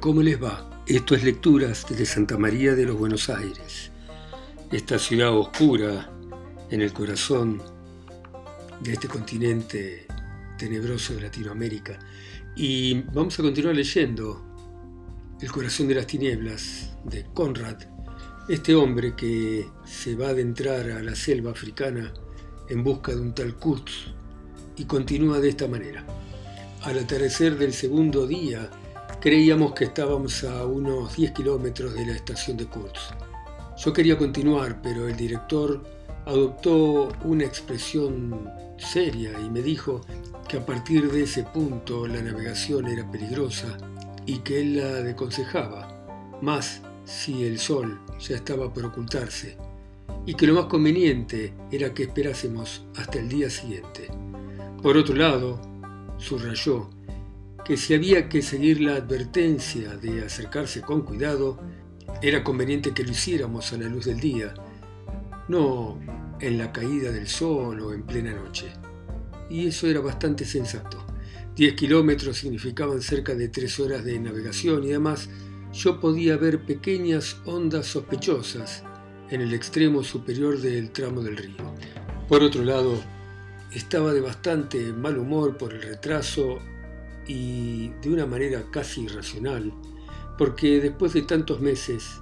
¿cómo 0.00 0.22
les 0.22 0.42
va? 0.42 0.82
Esto 0.86 1.14
es 1.14 1.24
Lecturas 1.24 1.84
desde 1.86 2.06
Santa 2.06 2.38
María 2.38 2.74
de 2.74 2.86
los 2.86 2.96
Buenos 2.96 3.28
Aires, 3.28 3.90
esta 4.72 4.98
ciudad 4.98 5.36
oscura 5.36 6.10
en 6.70 6.80
el 6.80 6.90
corazón 6.94 7.60
de 8.80 8.94
este 8.94 9.08
continente 9.08 10.06
tenebroso 10.56 11.14
de 11.14 11.20
Latinoamérica. 11.20 11.98
Y 12.56 13.02
vamos 13.12 13.38
a 13.38 13.42
continuar 13.42 13.76
leyendo 13.76 14.42
El 15.38 15.52
corazón 15.52 15.86
de 15.88 15.96
las 15.96 16.06
tinieblas 16.06 16.96
de 17.04 17.26
Conrad, 17.34 17.76
este 18.48 18.74
hombre 18.74 19.14
que 19.14 19.68
se 19.84 20.16
va 20.16 20.28
a 20.28 20.30
adentrar 20.30 20.90
a 20.92 21.02
la 21.02 21.14
selva 21.14 21.50
africana 21.50 22.12
en 22.70 22.82
busca 22.82 23.14
de 23.14 23.20
un 23.20 23.34
tal 23.34 23.54
Kurtz 23.56 24.14
y 24.76 24.84
continúa 24.86 25.40
de 25.40 25.50
esta 25.50 25.68
manera. 25.68 26.06
Al 26.82 26.98
atardecer 26.98 27.58
del 27.58 27.74
segundo 27.74 28.26
día, 28.26 28.70
creíamos 29.20 29.74
que 29.74 29.84
estábamos 29.84 30.44
a 30.44 30.64
unos 30.64 31.14
10 31.14 31.32
kilómetros 31.32 31.94
de 31.94 32.06
la 32.06 32.12
estación 32.12 32.56
de 32.56 32.64
Kurtz. 32.64 33.10
Yo 33.76 33.92
quería 33.92 34.16
continuar, 34.16 34.80
pero 34.82 35.08
el 35.08 35.16
director 35.16 35.84
adoptó 36.24 37.10
una 37.24 37.44
expresión 37.44 38.50
seria 38.78 39.38
y 39.38 39.50
me 39.50 39.60
dijo 39.60 40.00
que 40.48 40.56
a 40.56 40.64
partir 40.64 41.10
de 41.12 41.24
ese 41.24 41.44
punto 41.44 42.06
la 42.06 42.22
navegación 42.22 42.86
era 42.86 43.08
peligrosa 43.10 43.76
y 44.24 44.38
que 44.38 44.60
él 44.60 44.76
la 44.78 45.10
aconsejaba, 45.10 46.38
más 46.40 46.80
si 47.04 47.44
el 47.44 47.58
sol 47.58 48.00
ya 48.18 48.36
estaba 48.36 48.72
por 48.72 48.86
ocultarse, 48.86 49.56
y 50.24 50.34
que 50.34 50.46
lo 50.46 50.54
más 50.54 50.64
conveniente 50.64 51.52
era 51.70 51.92
que 51.92 52.04
esperásemos 52.04 52.84
hasta 52.96 53.18
el 53.18 53.28
día 53.28 53.50
siguiente. 53.50 54.08
Por 54.82 54.96
otro 54.96 55.14
lado, 55.14 55.60
subrayó 56.18 56.88
que 57.70 57.76
si 57.76 57.94
había 57.94 58.28
que 58.28 58.42
seguir 58.42 58.80
la 58.80 58.96
advertencia 58.96 59.94
de 59.94 60.24
acercarse 60.24 60.80
con 60.80 61.02
cuidado, 61.02 61.60
era 62.20 62.42
conveniente 62.42 62.92
que 62.92 63.04
lo 63.04 63.12
hiciéramos 63.12 63.72
a 63.72 63.76
la 63.76 63.86
luz 63.86 64.06
del 64.06 64.18
día, 64.18 64.52
no 65.46 66.00
en 66.40 66.58
la 66.58 66.72
caída 66.72 67.12
del 67.12 67.28
sol 67.28 67.78
o 67.78 67.94
en 67.94 68.02
plena 68.02 68.32
noche. 68.32 68.72
Y 69.48 69.68
eso 69.68 69.86
era 69.86 70.00
bastante 70.00 70.44
sensato. 70.44 71.06
Diez 71.54 71.74
kilómetros 71.74 72.38
significaban 72.38 73.00
cerca 73.02 73.36
de 73.36 73.46
tres 73.46 73.78
horas 73.78 74.04
de 74.04 74.18
navegación 74.18 74.82
y 74.82 74.88
además 74.88 75.28
yo 75.72 76.00
podía 76.00 76.36
ver 76.36 76.64
pequeñas 76.64 77.36
ondas 77.44 77.86
sospechosas 77.86 78.82
en 79.30 79.42
el 79.42 79.54
extremo 79.54 80.02
superior 80.02 80.60
del 80.60 80.90
tramo 80.90 81.22
del 81.22 81.36
río. 81.36 81.72
Por 82.26 82.42
otro 82.42 82.64
lado, 82.64 83.00
estaba 83.72 84.12
de 84.12 84.22
bastante 84.22 84.92
mal 84.92 85.16
humor 85.16 85.56
por 85.56 85.72
el 85.72 85.82
retraso 85.82 86.58
y 87.32 87.90
de 88.02 88.10
una 88.10 88.26
manera 88.26 88.64
casi 88.72 89.02
irracional, 89.02 89.72
porque 90.36 90.80
después 90.80 91.12
de 91.12 91.22
tantos 91.22 91.60
meses, 91.60 92.20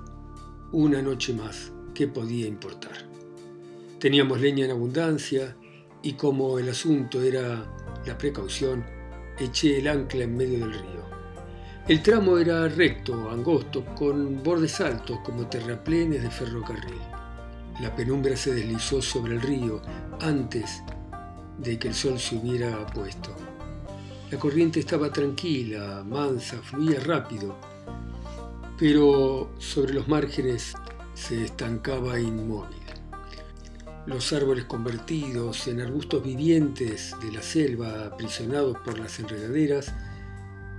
una 0.70 1.00
noche 1.00 1.33
más, 1.33 1.73
¿qué 1.95 2.09
podía 2.09 2.47
importar? 2.47 3.09
Teníamos 3.98 4.39
leña 4.39 4.67
en 4.67 4.73
abundancia 4.73 5.56
y 6.03 6.12
como 6.12 6.59
el 6.59 6.69
asunto 6.69 7.23
era 7.23 7.65
la 8.05 8.19
precaución, 8.19 8.84
eché 9.39 9.78
el 9.78 9.89
ancla 9.89 10.25
en 10.25 10.37
medio 10.37 10.59
del 10.59 10.75
río. 10.75 11.09
El 11.89 12.03
tramo 12.03 12.37
era 12.37 12.69
recto, 12.69 13.31
angosto, 13.31 13.87
con 13.95 14.43
bordes 14.43 14.78
altos 14.83 15.20
como 15.25 15.47
terraplenes 15.47 16.22
de 16.22 16.31
ferrocarril. 16.31 17.00
La 17.81 17.97
penumbra 17.97 18.37
se 18.37 18.53
deslizó 18.53 19.00
sobre 19.00 19.37
el 19.37 19.41
río 19.41 19.81
antes 20.20 20.83
de 21.56 21.78
que 21.78 21.89
el 21.89 21.95
sol 21.95 22.19
se 22.19 22.37
hubiera 22.37 22.84
puesto. 22.89 23.34
La 24.31 24.39
corriente 24.39 24.81
estaba 24.81 25.11
tranquila, 25.11 26.05
mansa, 26.07 26.61
fluía 26.62 27.01
rápido, 27.01 27.57
pero 28.79 29.51
sobre 29.59 29.94
los 29.94 30.06
márgenes 30.06 30.75
se 31.15 31.44
estancaba 31.44 32.21
inmóvil. 32.21 32.77
Los 34.05 34.34
árboles 34.34 34.67
convertidos 34.67 35.67
en 35.69 35.81
arbustos 35.81 36.22
vivientes 36.22 37.17
de 37.22 37.33
la 37.33 37.41
selva, 37.41 38.05
aprisionados 38.05 38.77
por 38.84 38.99
las 38.99 39.19
enredaderas, 39.19 39.94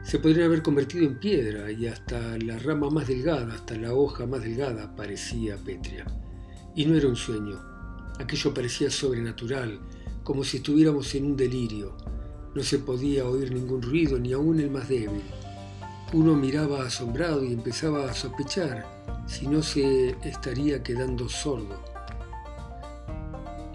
se 0.04 0.20
podrían 0.20 0.46
haber 0.46 0.62
convertido 0.62 1.06
en 1.06 1.20
piedra 1.20 1.72
y 1.72 1.88
hasta 1.88 2.38
la 2.38 2.60
rama 2.60 2.92
más 2.92 3.08
delgada, 3.08 3.52
hasta 3.56 3.76
la 3.76 3.96
hoja 3.96 4.28
más 4.28 4.44
delgada 4.44 4.96
parecía 4.96 5.58
pétrea. 5.58 6.06
Y 6.76 6.86
no 6.86 6.96
era 6.96 7.08
un 7.08 7.16
sueño, 7.16 7.60
aquello 8.20 8.54
parecía 8.54 8.92
sobrenatural, 8.92 9.80
como 10.24 10.44
si 10.44 10.58
estuviéramos 10.58 11.16
en 11.16 11.26
un 11.26 11.36
delirio. 11.36 11.98
No 12.56 12.64
se 12.64 12.80
podía 12.80 13.26
oír 13.26 13.52
ningún 13.54 13.82
ruido, 13.82 14.18
ni 14.18 14.34
aun 14.34 14.60
el 14.60 14.72
más 14.72 14.90
débil. 14.90 15.24
Uno 16.14 16.36
miraba 16.36 16.86
asombrado 16.86 17.44
y 17.44 17.54
empezaba 17.54 18.10
a 18.10 18.14
sospechar 18.14 18.86
si 19.28 19.48
no 19.48 19.62
se 19.62 20.16
estaría 20.24 20.82
quedando 20.82 21.30
sordo. 21.30 21.84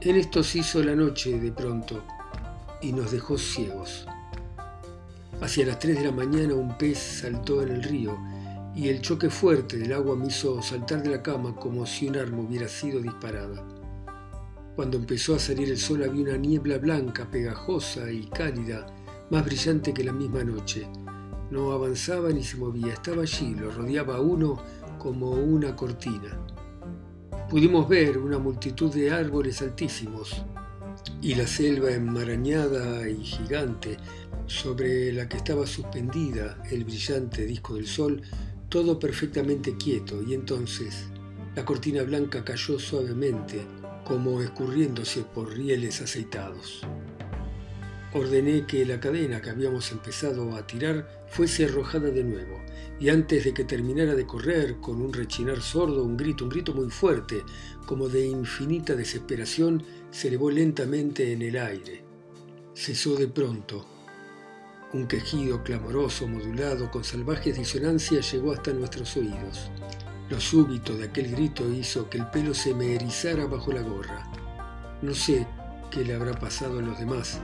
En 0.01 0.17
esto 0.17 0.43
se 0.43 0.59
hizo 0.59 0.83
la 0.83 0.95
noche 0.95 1.39
de 1.39 1.53
pronto 1.53 2.03
y 2.83 2.93
nos 2.93 3.13
dejó 3.13 3.39
ciegos. 3.39 4.07
Hacia 5.41 5.67
las 5.67 5.79
3 5.79 5.99
de 5.99 6.05
la 6.05 6.13
mañana 6.13 6.55
un 6.55 6.77
pez 6.77 6.99
saltó 6.99 7.63
en 7.63 7.71
el 7.71 7.83
río 7.83 8.19
y 8.75 8.89
el 8.89 9.01
choque 9.01 9.31
fuerte 9.31 9.77
del 9.79 9.93
agua 9.93 10.17
me 10.17 10.27
hizo 10.27 10.61
saltar 10.61 11.03
de 11.03 11.11
la 11.11 11.23
cama 11.23 11.55
como 11.55 11.87
si 11.87 12.09
un 12.09 12.17
arma 12.17 12.43
hubiera 12.43 12.69
sido 12.69 13.01
disparada. 13.01 13.65
Cuando 14.77 14.97
empezó 14.97 15.37
a 15.37 15.39
salir 15.39 15.71
el 15.71 15.79
sol 15.79 16.03
había 16.03 16.23
una 16.23 16.37
niebla 16.37 16.79
blanca, 16.79 17.31
pegajosa 17.31 18.11
y 18.11 18.27
cálida, 18.27 18.87
más 19.31 19.45
brillante 19.45 19.95
que 19.95 20.03
la 20.03 20.13
misma 20.13 20.43
noche. 20.43 20.89
No 21.51 21.71
avanzaba 21.73 22.31
ni 22.31 22.43
se 22.43 22.57
movía, 22.57 22.93
estaba 22.93 23.23
allí, 23.23 23.55
lo 23.55 23.71
rodeaba 23.71 24.21
uno 24.21 24.61
como 24.99 25.31
una 25.31 25.77
cortina. 25.77 26.41
Pudimos 27.49 27.89
ver 27.89 28.19
una 28.19 28.39
multitud 28.39 28.93
de 28.93 29.13
árboles 29.13 29.63
altísimos 29.63 30.45
y 31.21 31.35
la 31.35 31.47
selva 31.47 31.93
enmarañada 31.93 33.09
y 33.09 33.23
gigante 33.23 33.97
sobre 34.47 35.13
la 35.13 35.29
que 35.29 35.37
estaba 35.37 35.67
suspendida 35.67 36.63
el 36.71 36.85
brillante 36.85 37.47
disco 37.47 37.75
del 37.75 37.87
sol, 37.87 38.23
todo 38.69 38.99
perfectamente 38.99 39.77
quieto, 39.77 40.23
y 40.23 40.35
entonces 40.35 41.07
la 41.55 41.65
cortina 41.65 42.03
blanca 42.03 42.45
cayó 42.45 42.79
suavemente, 42.79 43.65
como 44.05 44.43
escurriéndose 44.43 45.23
por 45.23 45.53
rieles 45.53 46.01
aceitados. 46.01 46.83
Ordené 48.13 48.65
que 48.67 48.85
la 48.85 49.01
cadena 49.01 49.41
que 49.41 49.51
habíamos 49.51 49.91
empezado 49.91 50.55
a 50.55 50.67
tirar 50.67 51.25
fuese 51.29 51.65
arrojada 51.65 52.11
de 52.11 52.23
nuevo, 52.23 52.61
y 53.01 53.09
antes 53.09 53.45
de 53.45 53.53
que 53.53 53.65
terminara 53.65 54.15
de 54.15 54.27
correr, 54.27 54.77
con 54.77 55.03
un 55.03 55.13
rechinar 55.13 55.61
sordo, 55.61 56.05
un 56.05 56.17
grito, 56.17 56.45
un 56.45 56.51
grito 56.51 56.73
muy 56.73 56.91
fuerte, 56.91 57.43
como 57.87 58.09
de 58.09 58.25
infinita 58.25 58.95
desesperación, 58.95 59.83
se 60.13 60.29
elevó 60.29 60.51
lentamente 60.51 61.33
en 61.33 61.43
el 61.43 61.57
aire. 61.57 62.05
Cesó 62.73 63.17
de 63.17 63.27
pronto, 63.27 63.85
un 64.93 65.09
quejido 65.09 65.65
clamoroso, 65.65 66.29
modulado, 66.29 66.89
con 66.93 67.03
salvajes 67.03 67.59
disonancias, 67.59 68.33
llegó 68.33 68.53
hasta 68.53 68.73
nuestros 68.73 69.17
oídos. 69.17 69.71
Lo 70.31 70.41
súbito 70.41 70.97
de 70.97 71.05
aquel 71.05 71.31
grito 71.31 71.71
hizo 71.71 72.09
que 72.09 72.17
el 72.17 72.27
pelo 72.29 72.55
se 72.55 72.75
me 72.75 72.95
erizara 72.95 73.45
bajo 73.45 73.73
la 73.73 73.83
gorra. 73.83 74.23
No 75.03 75.15
sé 75.15 75.47
qué 75.91 76.03
le 76.03 76.15
habrá 76.15 76.33
pasado 76.33 76.79
a 76.79 76.83
los 76.83 76.99
demás, 76.99 77.43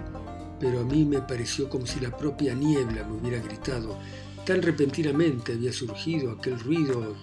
pero 0.58 0.80
a 0.80 0.84
mí 0.84 1.04
me 1.04 1.20
pareció 1.20 1.68
como 1.68 1.84
si 1.84 2.00
la 2.00 2.16
propia 2.16 2.54
niebla 2.54 3.04
me 3.04 3.18
hubiera 3.18 3.42
gritado. 3.42 3.98
Tan 4.46 4.62
repentinamente 4.62 5.52
había 5.52 5.74
surgido 5.74 6.32
aquel 6.32 6.58
ruido 6.58 7.16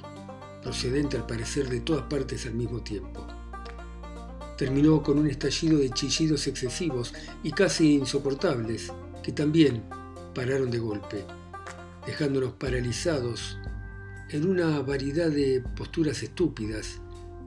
procedente 0.61 1.17
al 1.17 1.25
parecer 1.25 1.67
de 1.69 1.79
todas 1.79 2.03
partes 2.03 2.45
al 2.45 2.53
mismo 2.53 2.81
tiempo. 2.81 3.25
Terminó 4.59 5.01
con 5.01 5.17
un 5.17 5.27
estallido 5.27 5.79
de 5.79 5.89
chillidos 5.89 6.45
excesivos 6.45 7.15
y 7.41 7.51
casi 7.51 7.95
insoportables, 7.95 8.93
que 9.23 9.31
también 9.31 9.83
pararon 10.35 10.69
de 10.69 10.77
golpe, 10.77 11.25
dejándonos 12.05 12.53
paralizados 12.53 13.57
en 14.29 14.45
una 14.45 14.81
variedad 14.81 15.29
de 15.29 15.63
posturas 15.75 16.21
estúpidas 16.21 16.99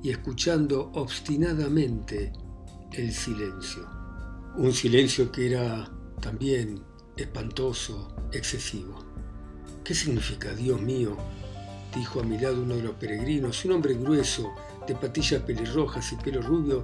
y 0.03 0.11
escuchando 0.11 0.91
obstinadamente 0.95 2.33
el 2.93 3.13
silencio. 3.13 3.87
Un 4.57 4.73
silencio 4.73 5.31
que 5.31 5.51
era 5.51 5.91
también 6.21 6.83
espantoso, 7.17 8.17
excesivo. 8.33 9.05
¿Qué 9.85 9.95
significa, 9.95 10.55
Dios 10.55 10.81
mío? 10.81 11.17
dijo 11.95 12.21
a 12.21 12.23
mi 12.23 12.39
lado 12.39 12.63
uno 12.63 12.77
de 12.77 12.85
los 12.85 12.95
peregrinos, 12.95 13.65
un 13.65 13.73
hombre 13.73 13.95
grueso, 13.95 14.53
de 14.87 14.95
patillas 14.95 15.43
pelirrojas 15.43 16.13
y 16.13 16.17
pelo 16.17 16.41
rubio, 16.41 16.83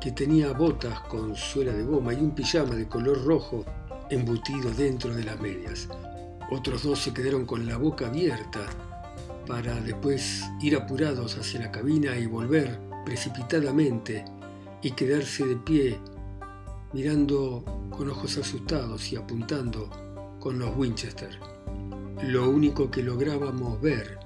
que 0.00 0.12
tenía 0.12 0.52
botas 0.52 1.00
con 1.00 1.34
suela 1.34 1.72
de 1.72 1.82
goma 1.82 2.14
y 2.14 2.16
un 2.18 2.34
pijama 2.34 2.74
de 2.76 2.88
color 2.88 3.24
rojo 3.24 3.64
embutido 4.10 4.70
dentro 4.70 5.14
de 5.14 5.24
las 5.24 5.40
medias. 5.40 5.88
Otros 6.50 6.84
dos 6.84 7.00
se 7.00 7.12
quedaron 7.12 7.44
con 7.44 7.66
la 7.66 7.76
boca 7.76 8.06
abierta 8.06 8.87
para 9.48 9.80
después 9.80 10.44
ir 10.60 10.76
apurados 10.76 11.38
hacia 11.38 11.60
la 11.60 11.72
cabina 11.72 12.18
y 12.18 12.26
volver 12.26 12.78
precipitadamente 13.06 14.26
y 14.82 14.90
quedarse 14.90 15.46
de 15.46 15.56
pie 15.56 15.98
mirando 16.92 17.64
con 17.90 18.10
ojos 18.10 18.36
asustados 18.36 19.10
y 19.10 19.16
apuntando 19.16 19.88
con 20.38 20.58
los 20.58 20.76
Winchester. 20.76 21.30
Lo 22.22 22.50
único 22.50 22.90
que 22.90 23.02
lográbamos 23.02 23.80
ver 23.80 24.18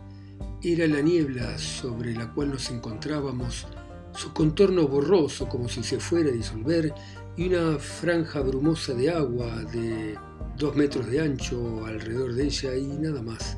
era 0.60 0.88
la 0.88 1.00
niebla 1.00 1.56
sobre 1.56 2.14
la 2.14 2.32
cual 2.32 2.50
nos 2.50 2.70
encontrábamos, 2.70 3.68
su 4.14 4.32
contorno 4.32 4.88
borroso 4.88 5.48
como 5.48 5.68
si 5.68 5.84
se 5.84 6.00
fuera 6.00 6.30
a 6.30 6.32
disolver 6.32 6.92
y 7.36 7.46
una 7.48 7.78
franja 7.78 8.40
brumosa 8.40 8.92
de 8.94 9.10
agua 9.10 9.62
de 9.72 10.18
dos 10.58 10.74
metros 10.74 11.06
de 11.06 11.20
ancho 11.20 11.86
alrededor 11.86 12.34
de 12.34 12.44
ella 12.44 12.76
y 12.76 12.86
nada 12.98 13.22
más. 13.22 13.56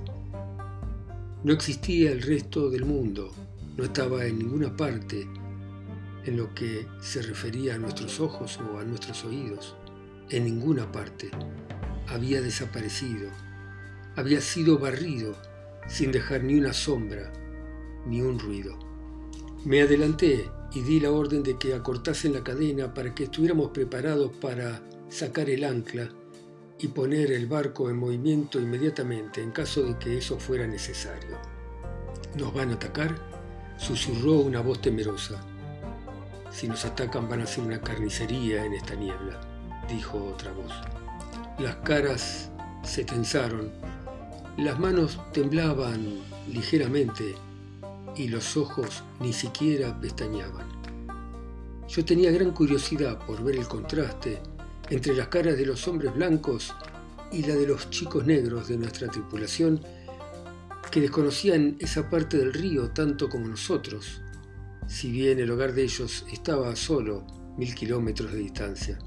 No 1.44 1.52
existía 1.52 2.11
el 2.11 2.23
resto 2.23 2.70
del 2.70 2.87
mundo, 2.87 3.31
no 3.76 3.85
estaba 3.85 4.25
en 4.25 4.38
ninguna 4.38 4.75
parte 4.75 5.29
en 6.25 6.38
lo 6.38 6.55
que 6.55 6.87
se 7.02 7.20
refería 7.20 7.75
a 7.75 7.79
nuestros 7.79 8.19
ojos 8.19 8.58
o 8.58 8.79
a 8.79 8.85
nuestros 8.85 9.26
oídos, 9.26 9.76
en 10.31 10.44
ninguna 10.44 10.91
parte. 10.91 11.31
Había 12.06 12.41
desaparecido, 12.41 13.29
había 14.17 14.41
sido 14.41 14.79
barrido 14.79 15.37
sin 15.87 16.12
dejar 16.12 16.43
ni 16.43 16.55
una 16.55 16.73
sombra, 16.73 17.31
ni 18.06 18.23
un 18.23 18.38
ruido. 18.38 18.79
Me 19.67 19.82
adelanté 19.82 20.50
y 20.73 20.81
di 20.81 20.99
la 20.99 21.11
orden 21.11 21.43
de 21.43 21.58
que 21.58 21.75
acortasen 21.75 22.32
la 22.32 22.43
cadena 22.43 22.94
para 22.94 23.14
que 23.14 23.25
estuviéramos 23.25 23.69
preparados 23.69 24.32
para 24.41 24.81
sacar 25.11 25.50
el 25.50 25.64
ancla 25.64 26.08
y 26.78 26.88
poner 26.88 27.32
el 27.32 27.46
barco 27.46 27.88
en 27.88 27.96
movimiento 27.96 28.60
inmediatamente 28.60 29.42
en 29.42 29.50
caso 29.50 29.82
de 29.82 29.98
que 29.98 30.18
eso 30.18 30.38
fuera 30.38 30.66
necesario. 30.66 31.38
¿Nos 32.36 32.52
van 32.52 32.70
a 32.70 32.74
atacar? 32.74 33.34
susurró 33.76 34.34
una 34.34 34.60
voz 34.60 34.80
temerosa. 34.80 35.40
Si 36.50 36.68
nos 36.68 36.84
atacan 36.84 37.28
van 37.28 37.40
a 37.40 37.46
ser 37.46 37.64
una 37.64 37.80
carnicería 37.80 38.64
en 38.64 38.74
esta 38.74 38.94
niebla, 38.94 39.40
dijo 39.88 40.24
otra 40.24 40.52
voz. 40.52 40.72
Las 41.58 41.76
caras 41.76 42.50
se 42.82 43.04
tensaron, 43.04 43.72
las 44.56 44.78
manos 44.78 45.20
temblaban 45.32 46.20
ligeramente 46.48 47.34
y 48.16 48.28
los 48.28 48.56
ojos 48.56 49.02
ni 49.20 49.32
siquiera 49.32 49.98
pestañeaban. 50.00 50.66
Yo 51.88 52.04
tenía 52.04 52.30
gran 52.30 52.52
curiosidad 52.52 53.18
por 53.26 53.42
ver 53.42 53.56
el 53.56 53.68
contraste 53.68 54.40
entre 54.90 55.14
las 55.14 55.28
caras 55.28 55.56
de 55.56 55.66
los 55.66 55.86
hombres 55.88 56.14
blancos 56.14 56.75
y 57.32 57.42
la 57.42 57.54
de 57.54 57.66
los 57.66 57.90
chicos 57.90 58.25
negros 58.26 58.69
de 58.69 58.76
nuestra 58.76 59.08
tripulación 59.08 59.81
que 60.90 61.00
desconocían 61.00 61.76
esa 61.81 62.08
parte 62.08 62.36
del 62.38 62.52
río 62.52 62.90
tanto 62.90 63.28
como 63.28 63.48
nosotros, 63.48 64.20
si 64.86 65.10
bien 65.10 65.40
el 65.40 65.50
hogar 65.50 65.72
de 65.72 65.82
ellos 65.82 66.25
estaba 66.32 66.70
a 66.70 66.76
solo 66.76 67.26
mil 67.56 67.75
kilómetros 67.75 68.32
de 68.32 68.38
distancia. 68.38 68.98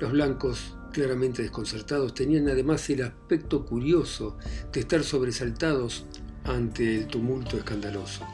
Los 0.00 0.12
blancos, 0.12 0.76
claramente 0.92 1.42
desconcertados, 1.42 2.14
tenían 2.14 2.48
además 2.48 2.88
el 2.90 3.02
aspecto 3.02 3.64
curioso 3.64 4.38
de 4.72 4.80
estar 4.80 5.02
sobresaltados 5.04 6.06
ante 6.44 6.98
el 6.98 7.06
tumulto 7.06 7.56
escandaloso. 7.56 8.24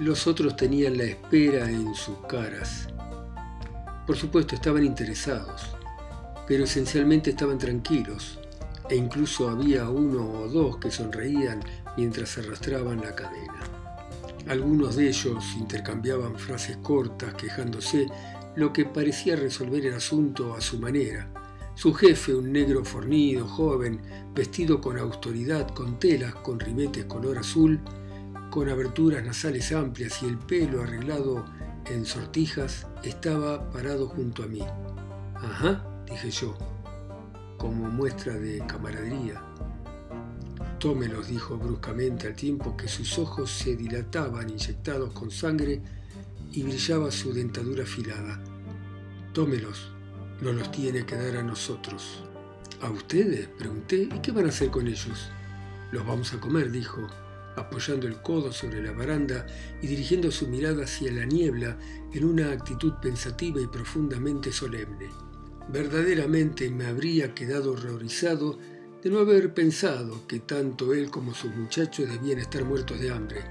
Los 0.00 0.26
otros 0.26 0.56
tenían 0.56 0.96
la 0.96 1.04
espera 1.04 1.70
en 1.70 1.94
sus 1.94 2.16
caras, 2.28 2.88
por 4.12 4.18
supuesto, 4.18 4.54
estaban 4.54 4.84
interesados, 4.84 5.62
pero 6.46 6.64
esencialmente 6.64 7.30
estaban 7.30 7.56
tranquilos, 7.56 8.38
e 8.90 8.94
incluso 8.94 9.48
había 9.48 9.88
uno 9.88 10.30
o 10.42 10.48
dos 10.48 10.76
que 10.76 10.90
sonreían 10.90 11.60
mientras 11.96 12.36
arrastraban 12.36 13.00
la 13.00 13.14
cadena. 13.14 13.60
Algunos 14.48 14.96
de 14.96 15.08
ellos 15.08 15.42
intercambiaban 15.58 16.36
frases 16.36 16.76
cortas 16.82 17.32
quejándose, 17.32 18.06
lo 18.54 18.70
que 18.70 18.84
parecía 18.84 19.34
resolver 19.34 19.86
el 19.86 19.94
asunto 19.94 20.54
a 20.54 20.60
su 20.60 20.78
manera. 20.78 21.32
Su 21.74 21.94
jefe, 21.94 22.34
un 22.34 22.52
negro 22.52 22.84
fornido, 22.84 23.48
joven, 23.48 23.98
vestido 24.34 24.78
con 24.78 24.98
autoridad, 24.98 25.68
con 25.68 25.98
telas, 25.98 26.34
con 26.34 26.60
ribetes 26.60 27.06
color 27.06 27.38
azul, 27.38 27.80
con 28.50 28.68
aberturas 28.68 29.24
nasales 29.24 29.72
amplias 29.72 30.22
y 30.22 30.26
el 30.26 30.36
pelo 30.36 30.82
arreglado 30.82 31.46
en 31.86 32.06
sortijas, 32.06 32.86
estaba 33.02 33.70
parado 33.70 34.06
junto 34.06 34.42
a 34.42 34.46
mí. 34.46 34.62
Ajá, 35.34 35.84
dije 36.06 36.30
yo, 36.30 36.56
como 37.58 37.88
muestra 37.88 38.34
de 38.34 38.64
camaradería. 38.66 39.42
Tómelos, 40.78 41.28
dijo 41.28 41.56
bruscamente 41.56 42.26
al 42.26 42.34
tiempo 42.34 42.76
que 42.76 42.88
sus 42.88 43.18
ojos 43.18 43.50
se 43.50 43.76
dilataban 43.76 44.50
inyectados 44.50 45.12
con 45.12 45.30
sangre 45.30 45.80
y 46.52 46.62
brillaba 46.62 47.10
su 47.10 47.32
dentadura 47.32 47.84
afilada. 47.84 48.40
Tómelos, 49.32 49.92
no 50.40 50.52
los 50.52 50.70
tiene 50.72 51.06
que 51.06 51.16
dar 51.16 51.36
a 51.36 51.42
nosotros. 51.42 52.24
¿A 52.80 52.90
ustedes? 52.90 53.46
pregunté. 53.46 54.08
¿Y 54.12 54.18
qué 54.20 54.32
van 54.32 54.46
a 54.46 54.48
hacer 54.48 54.70
con 54.70 54.88
ellos? 54.88 55.30
Los 55.92 56.04
vamos 56.04 56.34
a 56.34 56.40
comer, 56.40 56.72
dijo, 56.72 57.06
apoyando 57.56 58.06
el 58.06 58.20
codo 58.22 58.52
sobre 58.52 58.82
la 58.82 58.92
baranda 58.92 59.46
y 59.80 59.86
dirigiendo 59.86 60.30
su 60.30 60.48
mirada 60.48 60.84
hacia 60.84 61.12
la 61.12 61.24
niebla 61.24 61.76
en 62.12 62.24
una 62.24 62.52
actitud 62.52 62.94
pensativa 63.00 63.60
y 63.60 63.66
profundamente 63.66 64.52
solemne. 64.52 65.10
Verdaderamente 65.68 66.68
me 66.70 66.86
habría 66.86 67.34
quedado 67.34 67.72
horrorizado 67.72 68.58
de 69.02 69.10
no 69.10 69.18
haber 69.18 69.52
pensado 69.54 70.26
que 70.26 70.40
tanto 70.40 70.92
él 70.92 71.10
como 71.10 71.34
sus 71.34 71.54
muchachos 71.54 72.08
debían 72.08 72.38
estar 72.38 72.64
muertos 72.64 73.00
de 73.00 73.10
hambre 73.10 73.44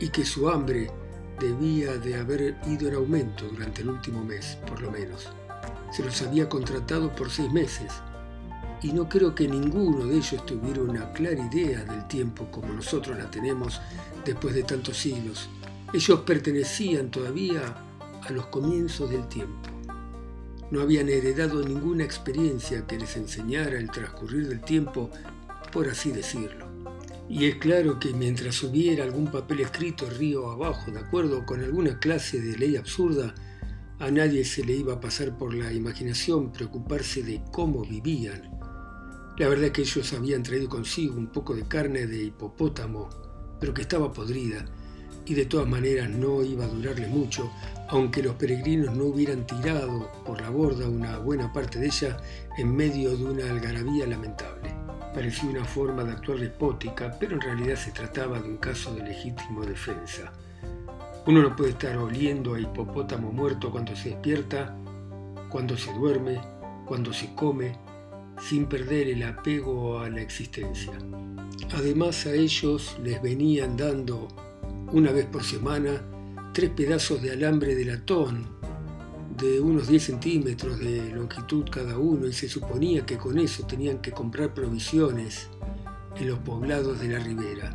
y 0.00 0.08
que 0.08 0.24
su 0.24 0.48
hambre 0.48 0.90
debía 1.38 1.96
de 1.98 2.16
haber 2.16 2.56
ido 2.66 2.88
en 2.88 2.94
aumento 2.94 3.46
durante 3.48 3.82
el 3.82 3.90
último 3.90 4.24
mes, 4.24 4.58
por 4.66 4.80
lo 4.80 4.90
menos. 4.90 5.28
Se 5.92 6.02
los 6.02 6.20
había 6.22 6.48
contratado 6.48 7.14
por 7.14 7.30
seis 7.30 7.52
meses 7.52 7.92
y 8.84 8.92
no 8.92 9.08
creo 9.08 9.34
que 9.34 9.48
ninguno 9.48 10.04
de 10.04 10.18
ellos 10.18 10.44
tuviera 10.44 10.82
una 10.82 11.10
clara 11.14 11.40
idea 11.50 11.82
del 11.84 12.06
tiempo 12.06 12.50
como 12.50 12.68
nosotros 12.68 13.16
la 13.16 13.30
tenemos 13.30 13.80
después 14.26 14.54
de 14.54 14.62
tantos 14.62 14.98
siglos. 14.98 15.48
Ellos 15.94 16.20
pertenecían 16.20 17.10
todavía 17.10 17.62
a 18.20 18.30
los 18.30 18.46
comienzos 18.48 19.08
del 19.08 19.26
tiempo. 19.26 19.70
No 20.70 20.82
habían 20.82 21.08
heredado 21.08 21.66
ninguna 21.66 22.04
experiencia 22.04 22.86
que 22.86 22.98
les 22.98 23.16
enseñara 23.16 23.78
el 23.78 23.90
transcurrir 23.90 24.48
del 24.48 24.60
tiempo, 24.60 25.08
por 25.72 25.88
así 25.88 26.12
decirlo. 26.12 26.66
Y 27.26 27.46
es 27.46 27.54
claro 27.56 27.98
que 27.98 28.12
mientras 28.12 28.62
hubiera 28.62 29.04
algún 29.04 29.28
papel 29.28 29.60
escrito 29.60 30.10
río 30.10 30.50
abajo, 30.50 30.90
de 30.90 31.00
acuerdo 31.00 31.46
con 31.46 31.64
alguna 31.64 31.98
clase 31.98 32.38
de 32.38 32.58
ley 32.58 32.76
absurda, 32.76 33.34
a 33.98 34.10
nadie 34.10 34.44
se 34.44 34.62
le 34.62 34.74
iba 34.74 34.92
a 34.92 35.00
pasar 35.00 35.38
por 35.38 35.54
la 35.54 35.72
imaginación 35.72 36.52
preocuparse 36.52 37.22
de 37.22 37.40
cómo 37.50 37.82
vivían 37.82 38.53
la 39.36 39.48
verdad 39.48 39.66
es 39.66 39.72
que 39.72 39.82
ellos 39.82 40.12
habían 40.12 40.42
traído 40.42 40.68
consigo 40.68 41.16
un 41.16 41.26
poco 41.26 41.54
de 41.54 41.66
carne 41.66 42.06
de 42.06 42.24
hipopótamo, 42.24 43.08
pero 43.58 43.74
que 43.74 43.82
estaba 43.82 44.12
podrida, 44.12 44.64
y 45.26 45.34
de 45.34 45.46
todas 45.46 45.66
maneras 45.66 46.08
no 46.08 46.42
iba 46.42 46.64
a 46.64 46.68
durarle 46.68 47.08
mucho, 47.08 47.50
aunque 47.88 48.22
los 48.22 48.34
peregrinos 48.36 48.94
no 48.94 49.06
hubieran 49.06 49.46
tirado 49.46 50.10
por 50.24 50.40
la 50.40 50.50
borda 50.50 50.88
una 50.88 51.18
buena 51.18 51.52
parte 51.52 51.78
de 51.78 51.86
ella 51.86 52.16
en 52.58 52.76
medio 52.76 53.16
de 53.16 53.24
una 53.24 53.50
algarabía 53.50 54.06
lamentable. 54.06 54.72
Parecía 55.12 55.50
una 55.50 55.64
forma 55.64 56.04
de 56.04 56.12
actuar 56.12 56.38
despótica, 56.38 57.16
pero 57.18 57.34
en 57.34 57.40
realidad 57.40 57.76
se 57.76 57.92
trataba 57.92 58.38
de 58.40 58.48
un 58.48 58.56
caso 58.58 58.94
de 58.94 59.02
legítimo 59.02 59.64
defensa. 59.64 60.32
Uno 61.26 61.42
no 61.42 61.56
puede 61.56 61.70
estar 61.70 61.96
oliendo 61.96 62.54
a 62.54 62.60
hipopótamo 62.60 63.32
muerto 63.32 63.70
cuando 63.70 63.96
se 63.96 64.10
despierta, 64.10 64.76
cuando 65.48 65.76
se 65.76 65.92
duerme, 65.94 66.40
cuando 66.84 67.12
se 67.12 67.34
come, 67.34 67.78
sin 68.40 68.66
perder 68.66 69.08
el 69.08 69.22
apego 69.22 70.00
a 70.00 70.08
la 70.08 70.20
existencia. 70.20 70.92
Además 71.72 72.26
a 72.26 72.32
ellos 72.32 72.96
les 73.02 73.20
venían 73.22 73.76
dando 73.76 74.28
una 74.92 75.12
vez 75.12 75.26
por 75.26 75.42
semana 75.42 76.02
tres 76.52 76.70
pedazos 76.70 77.20
de 77.22 77.32
alambre 77.32 77.74
de 77.74 77.84
latón 77.84 78.46
de 79.36 79.60
unos 79.60 79.88
10 79.88 80.02
centímetros 80.02 80.78
de 80.78 81.10
longitud 81.10 81.64
cada 81.70 81.98
uno 81.98 82.26
y 82.28 82.32
se 82.32 82.48
suponía 82.48 83.04
que 83.04 83.16
con 83.16 83.38
eso 83.38 83.66
tenían 83.66 84.00
que 84.00 84.12
comprar 84.12 84.54
provisiones 84.54 85.48
en 86.16 86.28
los 86.28 86.38
poblados 86.38 87.00
de 87.00 87.08
la 87.08 87.18
ribera. 87.18 87.74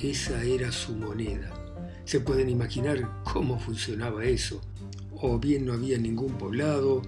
Esa 0.00 0.42
era 0.42 0.72
su 0.72 0.96
moneda. 0.96 1.52
Se 2.04 2.20
pueden 2.20 2.48
imaginar 2.48 3.22
cómo 3.24 3.58
funcionaba 3.60 4.24
eso. 4.24 4.60
O 5.20 5.38
bien 5.38 5.66
no 5.66 5.74
había 5.74 5.98
ningún 5.98 6.36
poblado, 6.38 7.02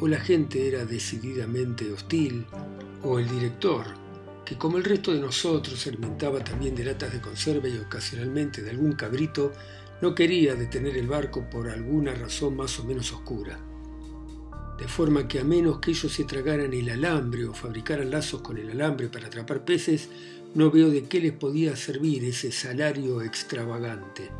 o 0.00 0.08
la 0.08 0.20
gente 0.20 0.68
era 0.68 0.84
decididamente 0.84 1.90
hostil, 1.92 2.46
o 3.02 3.18
el 3.18 3.28
director, 3.28 3.86
que 4.44 4.56
como 4.56 4.76
el 4.76 4.84
resto 4.84 5.12
de 5.12 5.20
nosotros 5.20 5.86
alimentaba 5.86 6.42
también 6.42 6.74
de 6.74 6.84
latas 6.84 7.12
de 7.12 7.20
conserva 7.20 7.68
y 7.68 7.78
ocasionalmente 7.78 8.62
de 8.62 8.70
algún 8.70 8.92
cabrito, 8.92 9.52
no 10.00 10.14
quería 10.14 10.54
detener 10.54 10.96
el 10.96 11.06
barco 11.06 11.48
por 11.48 11.68
alguna 11.68 12.14
razón 12.14 12.56
más 12.56 12.78
o 12.78 12.84
menos 12.84 13.12
oscura. 13.12 13.58
De 14.78 14.88
forma 14.88 15.28
que 15.28 15.38
a 15.38 15.44
menos 15.44 15.78
que 15.78 15.92
ellos 15.92 16.12
se 16.12 16.24
tragaran 16.24 16.72
el 16.74 16.90
alambre 16.90 17.46
o 17.46 17.54
fabricaran 17.54 18.10
lazos 18.10 18.42
con 18.42 18.58
el 18.58 18.70
alambre 18.70 19.08
para 19.08 19.28
atrapar 19.28 19.64
peces, 19.64 20.08
no 20.54 20.70
veo 20.70 20.90
de 20.90 21.04
qué 21.04 21.20
les 21.20 21.32
podía 21.32 21.76
servir 21.76 22.24
ese 22.24 22.50
salario 22.52 23.22
extravagante. 23.22 24.30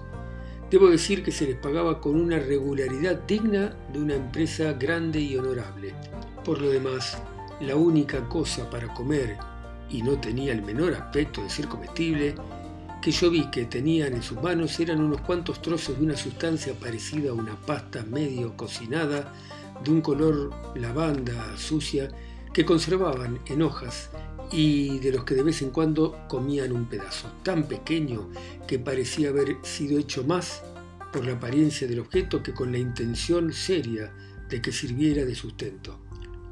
Debo 0.75 0.90
decir 0.90 1.23
que 1.23 1.31
se 1.31 1.47
les 1.47 1.54
pagaba 1.54 2.00
con 2.00 2.21
una 2.21 2.40
regularidad 2.40 3.21
digna 3.28 3.76
de 3.93 4.00
una 4.00 4.16
empresa 4.16 4.73
grande 4.73 5.21
y 5.21 5.37
honorable. 5.37 5.95
Por 6.45 6.61
lo 6.61 6.69
demás, 6.69 7.16
la 7.61 7.76
única 7.76 8.28
cosa 8.28 8.69
para 8.71 8.93
comer 8.93 9.37
y 9.88 10.02
no 10.02 10.19
tenía 10.19 10.52
el 10.52 10.62
menor 10.62 10.95
aspecto 10.95 11.45
de 11.45 11.49
ser 11.49 11.69
comestible, 11.69 12.35
que 13.00 13.12
yo 13.12 13.31
vi 13.31 13.49
que 13.52 13.66
tenían 13.66 14.14
en 14.14 14.23
sus 14.25 14.43
manos 14.43 14.81
eran 14.81 15.00
unos 15.00 15.21
cuantos 15.21 15.62
trozos 15.62 15.97
de 15.97 16.07
una 16.07 16.16
sustancia 16.16 16.75
parecida 16.75 17.31
a 17.31 17.35
una 17.35 17.54
pasta 17.54 18.02
medio 18.02 18.57
cocinada, 18.57 19.33
de 19.85 19.93
un 19.93 20.00
color 20.00 20.50
lavanda 20.75 21.57
sucia, 21.57 22.11
que 22.52 22.64
conservaban 22.64 23.38
en 23.47 23.62
hojas 23.62 24.11
y 24.50 24.98
de 24.98 25.12
los 25.12 25.24
que 25.24 25.34
de 25.34 25.42
vez 25.42 25.62
en 25.62 25.70
cuando 25.70 26.16
comían 26.28 26.72
un 26.72 26.86
pedazo, 26.86 27.32
tan 27.42 27.66
pequeño 27.68 28.30
que 28.66 28.78
parecía 28.78 29.30
haber 29.30 29.56
sido 29.62 29.98
hecho 29.98 30.24
más 30.24 30.62
por 31.12 31.24
la 31.24 31.34
apariencia 31.34 31.86
del 31.86 32.00
objeto 32.00 32.42
que 32.42 32.52
con 32.52 32.72
la 32.72 32.78
intención 32.78 33.52
seria 33.52 34.12
de 34.48 34.60
que 34.60 34.72
sirviera 34.72 35.24
de 35.24 35.34
sustento. 35.34 36.00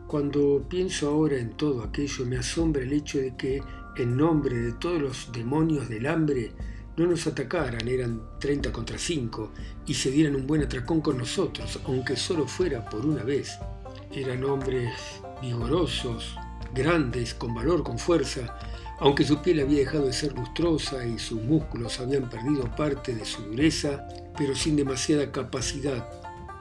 Cuando 0.07 0.67
pienso 0.69 1.09
ahora 1.09 1.39
en 1.39 1.57
todo 1.57 1.83
aquello 1.83 2.27
me 2.27 2.37
asombra 2.37 2.83
el 2.83 2.93
hecho 2.93 3.19
de 3.19 3.37
que, 3.37 3.63
en 3.97 4.17
nombre 4.17 4.57
de 4.57 4.73
todos 4.73 5.01
los 5.01 5.33
demonios 5.33 5.89
del 5.89 6.07
hambre, 6.07 6.53
no 6.97 7.07
nos 7.07 7.27
atacaran, 7.27 7.89
eran 7.89 8.21
30 8.39 8.73
contra 8.73 8.99
5, 8.99 9.51
y 9.87 9.95
se 9.95 10.11
dieran 10.11 10.37
un 10.37 10.47
buen 10.47 10.63
atracón 10.63 11.01
con 11.01 11.17
nosotros, 11.17 11.81
aunque 11.87 12.17
solo 12.17 12.47
fuera 12.47 12.89
por 12.89 13.07
una 13.07 13.23
vez. 13.23 13.59
Eran 14.13 14.45
hombres 14.45 14.93
vigorosos, 15.41 16.37
grandes, 16.75 17.35
con 17.35 17.55
valor, 17.55 17.83
con 17.83 17.99
fuerza, 17.99 18.59
aunque 18.99 19.25
su 19.25 19.43
piel 19.43 19.61
había 19.61 19.81
dejado 19.81 20.07
de 20.07 20.13
ser 20.13 20.33
lustrosa 20.33 21.05
y 21.07 21.19
sus 21.19 21.43
músculos 21.43 21.99
habían 22.01 22.29
perdido 22.29 22.65
parte 22.77 23.15
de 23.15 23.25
su 23.25 23.43
dureza, 23.43 24.07
pero 24.37 24.55
sin 24.55 24.77
demasiada 24.77 25.33
capacidad 25.33 26.09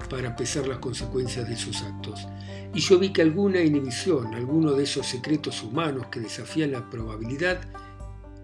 para 0.09 0.35
pesar 0.35 0.67
las 0.67 0.79
consecuencias 0.79 1.47
de 1.47 1.55
sus 1.55 1.81
actos. 1.83 2.27
Y 2.73 2.79
yo 2.79 2.97
vi 2.99 3.13
que 3.13 3.21
alguna 3.21 3.61
inhibición, 3.61 4.33
alguno 4.33 4.73
de 4.73 4.83
esos 4.83 5.05
secretos 5.05 5.61
humanos 5.61 6.07
que 6.11 6.19
desafían 6.19 6.71
la 6.71 6.89
probabilidad, 6.89 7.61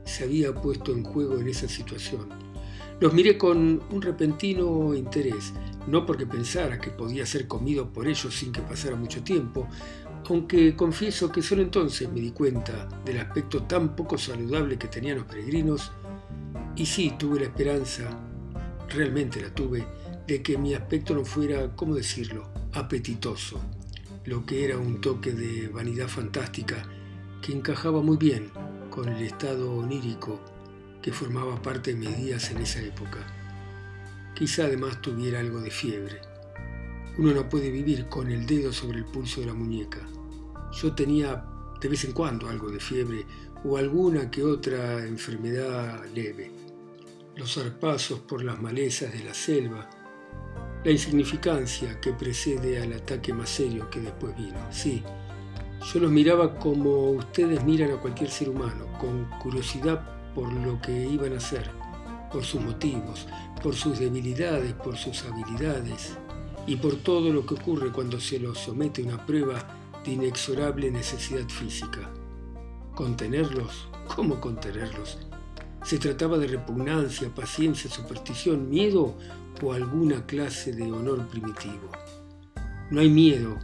se 0.05 0.23
había 0.23 0.53
puesto 0.53 0.91
en 0.91 1.03
juego 1.03 1.37
en 1.37 1.47
esa 1.47 1.67
situación. 1.67 2.29
Los 2.99 3.13
miré 3.13 3.37
con 3.37 3.81
un 3.91 4.01
repentino 4.01 4.93
interés, 4.93 5.53
no 5.87 6.05
porque 6.05 6.25
pensara 6.25 6.79
que 6.79 6.89
podía 6.89 7.25
ser 7.25 7.47
comido 7.47 7.91
por 7.91 8.07
ellos 8.07 8.33
sin 8.33 8.51
que 8.51 8.61
pasara 8.61 8.95
mucho 8.95 9.23
tiempo, 9.23 9.67
aunque 10.29 10.75
confieso 10.75 11.31
que 11.31 11.41
solo 11.41 11.61
entonces 11.61 12.09
me 12.09 12.19
di 12.19 12.31
cuenta 12.31 12.87
del 13.05 13.19
aspecto 13.19 13.63
tan 13.63 13.95
poco 13.95 14.17
saludable 14.17 14.77
que 14.77 14.87
tenían 14.87 15.17
los 15.17 15.25
peregrinos, 15.25 15.91
y 16.75 16.85
sí 16.85 17.13
tuve 17.17 17.39
la 17.39 17.45
esperanza, 17.45 18.09
realmente 18.89 19.41
la 19.41 19.49
tuve, 19.53 19.85
de 20.27 20.41
que 20.41 20.57
mi 20.57 20.73
aspecto 20.73 21.15
no 21.15 21.23
fuera, 21.23 21.75
¿cómo 21.75 21.95
decirlo?, 21.95 22.49
apetitoso, 22.73 23.59
lo 24.25 24.45
que 24.45 24.65
era 24.65 24.77
un 24.77 24.99
toque 24.99 25.31
de 25.31 25.69
vanidad 25.69 26.07
fantástica 26.07 26.83
que 27.41 27.53
encajaba 27.53 28.01
muy 28.01 28.17
bien 28.17 28.51
con 28.89 29.07
el 29.09 29.21
estado 29.21 29.73
onírico 29.73 30.39
que 31.01 31.13
formaba 31.13 31.61
parte 31.61 31.93
de 31.93 31.99
mis 31.99 32.17
días 32.17 32.51
en 32.51 32.57
esa 32.57 32.81
época. 32.81 33.19
Quizá 34.35 34.65
además 34.65 35.01
tuviera 35.01 35.39
algo 35.39 35.61
de 35.61 35.71
fiebre. 35.71 36.19
Uno 37.17 37.33
no 37.33 37.49
puede 37.49 37.71
vivir 37.71 38.07
con 38.07 38.29
el 38.29 38.45
dedo 38.45 38.73
sobre 38.73 38.99
el 38.99 39.05
pulso 39.05 39.41
de 39.41 39.47
la 39.47 39.53
muñeca. 39.53 39.99
Yo 40.71 40.93
tenía 40.93 41.45
de 41.79 41.87
vez 41.87 42.03
en 42.05 42.11
cuando 42.11 42.49
algo 42.49 42.69
de 42.69 42.79
fiebre 42.79 43.25
o 43.63 43.77
alguna 43.77 44.29
que 44.29 44.43
otra 44.43 45.05
enfermedad 45.05 46.05
leve. 46.13 46.51
Los 47.35 47.53
zarpazos 47.53 48.19
por 48.21 48.43
las 48.43 48.59
malezas 48.61 49.13
de 49.13 49.23
la 49.23 49.33
selva, 49.33 49.89
la 50.83 50.91
insignificancia 50.91 51.99
que 51.99 52.13
precede 52.13 52.81
al 52.81 52.93
ataque 52.93 53.33
más 53.33 53.49
serio 53.49 53.89
que 53.89 53.99
después 53.99 54.35
vino. 54.35 54.59
Sí, 54.71 55.03
yo 55.93 55.99
los 55.99 56.11
miraba 56.11 56.55
como 56.55 57.11
ustedes 57.11 57.63
miran 57.63 57.91
a 57.91 57.97
cualquier 57.97 58.29
ser 58.29 58.49
humano, 58.49 58.87
con 58.99 59.25
curiosidad 59.39 60.33
por 60.33 60.51
lo 60.51 60.81
que 60.81 61.07
iban 61.07 61.33
a 61.33 61.37
hacer, 61.37 61.69
por 62.31 62.43
sus 62.43 62.61
motivos, 62.61 63.27
por 63.61 63.75
sus 63.75 63.99
debilidades, 63.99 64.73
por 64.73 64.97
sus 64.97 65.23
habilidades 65.23 66.17
y 66.65 66.75
por 66.75 66.95
todo 66.97 67.31
lo 67.31 67.45
que 67.45 67.53
ocurre 67.55 67.91
cuando 67.91 68.19
se 68.19 68.39
los 68.39 68.57
somete 68.57 69.01
a 69.01 69.05
una 69.05 69.25
prueba 69.25 69.86
inexorable 70.11 70.91
necesidad 70.91 71.47
física. 71.49 72.09
¿Contenerlos? 72.95 73.87
¿Cómo 74.15 74.39
contenerlos? 74.39 75.19
¿Se 75.83 75.99
trataba 75.99 76.37
de 76.37 76.47
repugnancia, 76.47 77.33
paciencia, 77.33 77.89
superstición, 77.89 78.69
miedo 78.69 79.15
o 79.61 79.73
alguna 79.73 80.25
clase 80.25 80.73
de 80.73 80.91
honor 80.91 81.27
primitivo? 81.27 81.91
No 82.89 83.01
hay 83.01 83.09
miedo 83.09 83.57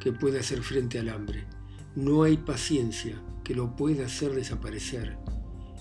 que 0.00 0.12
pueda 0.12 0.40
hacer 0.40 0.62
frente 0.62 0.98
al 0.98 1.08
hambre. 1.08 1.44
No 1.96 2.22
hay 2.22 2.36
paciencia 2.36 3.20
que 3.44 3.54
lo 3.54 3.74
pueda 3.76 4.06
hacer 4.06 4.32
desaparecer. 4.32 5.18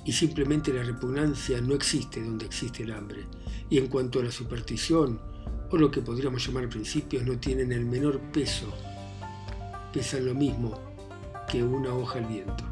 Y 0.06 0.12
simplemente 0.12 0.74
la 0.74 0.84
repugnancia 0.84 1.62
no 1.62 1.75
existe 1.75 2.22
donde 2.22 2.46
existe 2.46 2.84
el 2.84 2.91
hambre. 2.91 3.25
Y 3.70 3.77
en 3.77 3.88
cuanto 3.88 4.20
a 4.20 4.24
la 4.24 4.32
superstición, 4.32 5.22
o 5.72 5.77
lo 5.77 5.91
que 5.91 6.01
podríamos 6.01 6.46
llamar 6.46 6.68
principios, 6.68 7.24
no 7.25 7.38
tienen 7.38 7.72
el 7.72 7.86
menor 7.86 8.20
peso. 8.32 8.74
Pesan 9.93 10.25
lo 10.25 10.36
mismo 10.36 10.74
que 11.50 11.63
una 11.63 11.93
hoja 11.93 12.19
al 12.19 12.25
viento. 12.25 12.63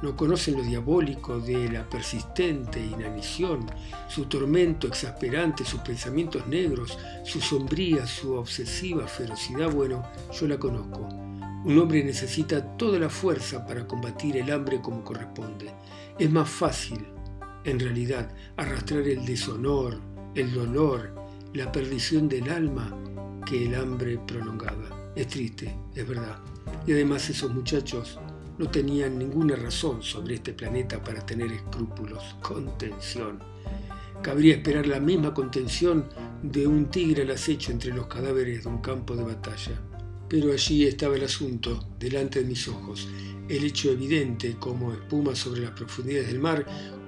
No 0.00 0.16
conocen 0.16 0.56
lo 0.56 0.62
diabólico 0.62 1.40
de 1.40 1.68
la 1.70 1.82
persistente 1.88 2.80
inanición, 2.80 3.66
su 4.08 4.26
tormento 4.26 4.86
exasperante, 4.86 5.64
sus 5.64 5.80
pensamientos 5.80 6.46
negros, 6.46 6.96
su 7.24 7.40
sombría, 7.40 8.06
su 8.06 8.34
obsesiva 8.34 9.06
ferocidad. 9.08 9.72
Bueno, 9.72 10.04
yo 10.32 10.46
la 10.46 10.56
conozco. 10.56 11.00
Un 11.64 11.78
hombre 11.78 12.04
necesita 12.04 12.76
toda 12.76 12.98
la 13.00 13.08
fuerza 13.08 13.66
para 13.66 13.86
combatir 13.86 14.36
el 14.36 14.52
hambre 14.52 14.80
como 14.80 15.02
corresponde. 15.02 15.74
Es 16.16 16.30
más 16.30 16.48
fácil, 16.48 17.04
en 17.64 17.80
realidad, 17.80 18.30
arrastrar 18.56 19.02
el 19.02 19.26
deshonor, 19.26 19.98
el 20.36 20.54
dolor, 20.54 21.14
la 21.52 21.72
perdición 21.72 22.28
del 22.28 22.48
alma 22.50 22.96
que 23.44 23.66
el 23.66 23.74
hambre 23.74 24.18
prolongada. 24.18 24.97
Es 25.18 25.26
triste, 25.26 25.74
es 25.96 26.06
verdad. 26.06 26.38
Y 26.86 26.92
además 26.92 27.28
esos 27.28 27.52
muchachos 27.52 28.20
no 28.56 28.70
tenían 28.70 29.18
ninguna 29.18 29.56
razón 29.56 30.00
sobre 30.00 30.36
este 30.36 30.52
planeta 30.52 31.02
para 31.02 31.26
tener 31.26 31.50
escrúpulos. 31.50 32.36
Contención. 32.40 33.40
Cabría 34.22 34.54
esperar 34.54 34.86
la 34.86 35.00
misma 35.00 35.34
contención 35.34 36.08
de 36.40 36.68
un 36.68 36.88
tigre 36.88 37.22
al 37.22 37.32
acecho 37.32 37.72
entre 37.72 37.92
los 37.92 38.06
cadáveres 38.06 38.62
de 38.62 38.70
un 38.70 38.78
campo 38.78 39.16
de 39.16 39.24
batalla. 39.24 39.82
Pero 40.28 40.52
allí 40.52 40.86
estaba 40.86 41.16
el 41.16 41.24
asunto, 41.24 41.84
delante 41.98 42.38
de 42.38 42.46
mis 42.46 42.68
ojos, 42.68 43.08
el 43.48 43.64
hecho 43.64 43.90
evidente 43.90 44.54
como 44.60 44.92
espuma 44.92 45.34
sobre 45.34 45.62
las 45.62 45.72
profundidades 45.72 46.28
del 46.28 46.38
mar, 46.38 46.64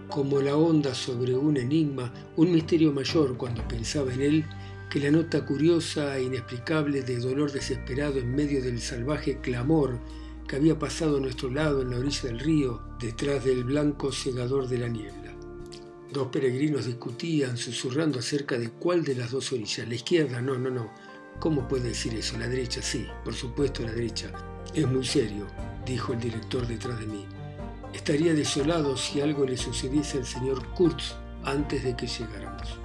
como 0.08 0.40
la 0.40 0.56
onda 0.56 0.96
sobre 0.96 1.36
un 1.36 1.56
enigma, 1.56 2.12
un 2.34 2.50
misterio 2.50 2.92
mayor 2.92 3.36
cuando 3.36 3.68
pensaba 3.68 4.12
en 4.12 4.20
él, 4.20 4.44
que 4.90 4.98
la 4.98 5.12
nota 5.12 5.46
curiosa 5.46 6.18
e 6.18 6.24
inexplicable 6.24 7.02
de 7.02 7.18
dolor 7.18 7.52
desesperado 7.52 8.18
en 8.18 8.34
medio 8.34 8.60
del 8.60 8.80
salvaje 8.80 9.38
clamor 9.40 10.00
que 10.48 10.56
había 10.56 10.76
pasado 10.80 11.18
a 11.18 11.20
nuestro 11.20 11.48
lado 11.48 11.82
en 11.82 11.90
la 11.90 11.98
orilla 11.98 12.22
del 12.24 12.40
río, 12.40 12.82
detrás 12.98 13.44
del 13.44 13.62
blanco 13.62 14.10
cegador 14.10 14.66
de 14.66 14.78
la 14.78 14.88
niebla. 14.88 15.32
Dos 16.12 16.26
peregrinos 16.26 16.86
discutían, 16.86 17.56
susurrando 17.56 18.18
acerca 18.18 18.58
de 18.58 18.68
cuál 18.70 19.04
de 19.04 19.14
las 19.14 19.30
dos 19.30 19.52
orillas, 19.52 19.86
la 19.86 19.94
izquierda, 19.94 20.42
no, 20.42 20.58
no, 20.58 20.70
no. 20.70 20.92
¿Cómo 21.38 21.68
puede 21.68 21.90
decir 21.90 22.12
eso? 22.14 22.36
La 22.36 22.48
derecha, 22.48 22.82
sí, 22.82 23.06
por 23.24 23.34
supuesto 23.34 23.84
la 23.84 23.92
derecha. 23.92 24.32
Es 24.74 24.88
muy 24.88 25.04
serio, 25.04 25.46
dijo 25.86 26.14
el 26.14 26.20
director 26.20 26.66
detrás 26.66 26.98
de 26.98 27.06
mí. 27.06 27.26
Estaría 27.94 28.34
desolado 28.34 28.96
si 28.96 29.20
algo 29.20 29.44
le 29.46 29.56
sucediese 29.56 30.18
al 30.18 30.26
señor 30.26 30.66
Kurtz 30.74 31.14
antes 31.44 31.84
de 31.84 31.94
que 31.96 32.08
llegáramos. 32.08 32.79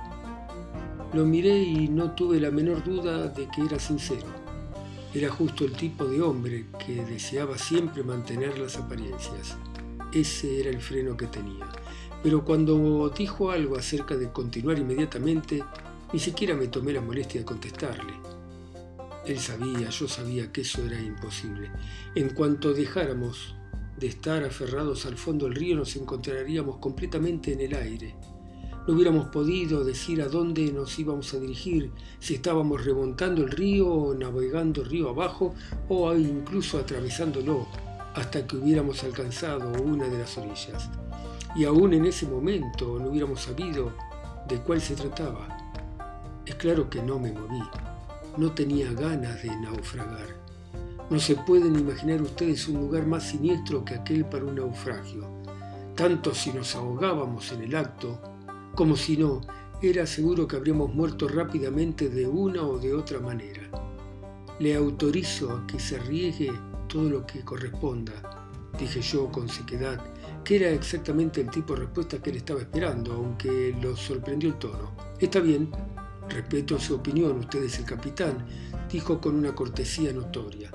Lo 1.16 1.26
miré 1.26 1.58
y 1.58 1.88
no 1.88 2.12
tuve 2.12 2.42
la 2.42 2.52
menor 2.52 2.84
duda 2.84 3.30
de 3.30 3.48
que 3.48 3.62
era 3.62 3.80
sincero. 3.80 4.28
Era 5.14 5.30
justo 5.30 5.64
el 5.64 5.72
tipo 5.72 6.04
de 6.04 6.22
hombre 6.22 6.66
que 6.86 7.06
deseaba 7.06 7.58
siempre 7.58 8.04
mantener 8.04 8.60
las 8.60 8.76
apariencias. 8.76 9.56
Ese 10.12 10.60
era 10.60 10.70
el 10.72 10.82
freno 10.82 11.16
que 11.16 11.28
tenía. 11.28 11.72
Pero 12.22 12.44
cuando 12.44 13.08
dijo 13.18 13.50
algo 13.50 13.78
acerca 13.78 14.18
de 14.18 14.30
continuar 14.34 14.78
inmediatamente, 14.78 15.64
ni 16.12 16.20
siquiera 16.20 16.54
me 16.54 16.68
tomé 16.68 16.92
la 16.92 17.00
molestia 17.00 17.40
de 17.40 17.46
contestarle. 17.46 18.12
Él 19.26 19.40
sabía, 19.40 19.90
yo 19.90 20.10
sabía 20.10 20.52
que 20.52 20.62
eso 20.62 20.86
era 20.86 21.00
imposible. 21.00 21.72
En 22.14 22.32
cuanto 22.32 22.74
dejáramos 22.74 23.56
de 23.98 24.08
estar 24.08 24.44
aferrados 24.44 25.06
al 25.06 25.16
fondo 25.16 25.46
del 25.46 25.56
río, 25.56 25.78
nos 25.78 25.96
encontraríamos 25.96 26.80
completamente 26.80 27.54
en 27.54 27.62
el 27.62 27.74
aire 27.74 28.16
no 28.88 28.94
hubiéramos 28.94 29.28
podido 29.28 29.84
decir 29.84 30.22
a 30.22 30.28
dónde 30.28 30.72
nos 30.72 30.98
íbamos 31.00 31.34
a 31.34 31.40
dirigir, 31.40 31.92
si 32.20 32.36
estábamos 32.36 32.86
remontando 32.86 33.42
el 33.42 33.52
río 33.52 33.88
o 33.88 34.14
navegando 34.14 34.84
río 34.84 35.10
abajo 35.10 35.56
o 35.90 36.14
incluso 36.16 36.78
atravesándolo 36.78 37.68
hasta 38.14 38.46
que 38.46 38.58
hubiéramos 38.58 39.04
alcanzado 39.04 39.72
una 39.82 40.08
de 40.08 40.20
las 40.20 40.38
orillas. 40.38 40.90
Y 41.56 41.66
aún 41.66 41.94
en 41.94 42.06
ese 42.06 42.28
momento 42.28 43.00
no 43.00 43.10
hubiéramos 43.10 43.42
sabido 43.42 43.92
de 44.48 44.60
cuál 44.60 44.80
se 44.82 44.96
trataba. 44.96 45.48
Es 46.46 46.56
claro 46.56 46.90
que 46.90 47.02
no 47.02 47.18
me 47.18 47.32
moví, 47.32 47.64
no 48.38 48.52
tenía 48.52 48.92
ganas 48.94 49.42
de 49.42 49.56
naufragar. 49.58 50.46
No 51.10 51.20
se 51.20 51.36
pueden 51.36 51.76
imaginar 51.78 52.22
ustedes 52.22 52.68
un 52.68 52.82
lugar 52.82 53.06
más 53.06 53.24
siniestro 53.24 53.84
que 53.84 53.96
aquel 53.96 54.26
para 54.26 54.46
un 54.46 54.56
naufragio. 54.56 55.28
Tanto 55.96 56.34
si 56.34 56.52
nos 56.52 56.76
ahogábamos 56.76 57.52
en 57.52 57.64
el 57.64 57.76
acto, 57.76 58.35
como 58.76 58.98
si 58.98 59.16
no, 59.16 59.40
era 59.82 60.06
seguro 60.06 60.48
que 60.48 60.58
habríamos 60.58 60.94
muerto 60.94 61.30
rápidamente 61.30 62.10
de 62.10 62.28
una 62.28 62.62
o 62.64 62.78
de 62.78 62.94
otra 62.94 63.20
manera. 63.22 63.62
Le 64.60 64.76
autorizo 64.76 65.52
a 65.52 65.66
que 65.66 65.80
se 65.80 65.98
riegue 65.98 66.52
todo 66.88 67.10
lo 67.10 67.26
que 67.26 67.42
corresponda, 67.42 68.14
dije 68.78 69.02
yo 69.02 69.32
con 69.32 69.48
sequedad, 69.48 70.04
que 70.44 70.58
era 70.58 70.70
exactamente 70.70 71.40
el 71.40 71.50
tipo 71.50 71.74
de 71.74 71.82
respuesta 71.82 72.22
que 72.22 72.32
él 72.32 72.38
estaba 72.38 72.60
esperando, 72.60 73.14
aunque 73.14 73.74
lo 73.82 73.96
sorprendió 73.96 74.50
el 74.50 74.60
tono. 74.60 74.92
Está 75.20 75.40
bien, 75.40 75.72
respeto 76.30 76.78
su 76.78 76.96
opinión, 76.96 77.40
usted 77.40 77.64
es 77.64 77.80
el 77.80 77.86
capitán, 77.86 78.46
dijo 78.92 79.22
con 79.22 79.36
una 79.36 79.56
cortesía 79.56 80.12
notoria. 80.12 80.70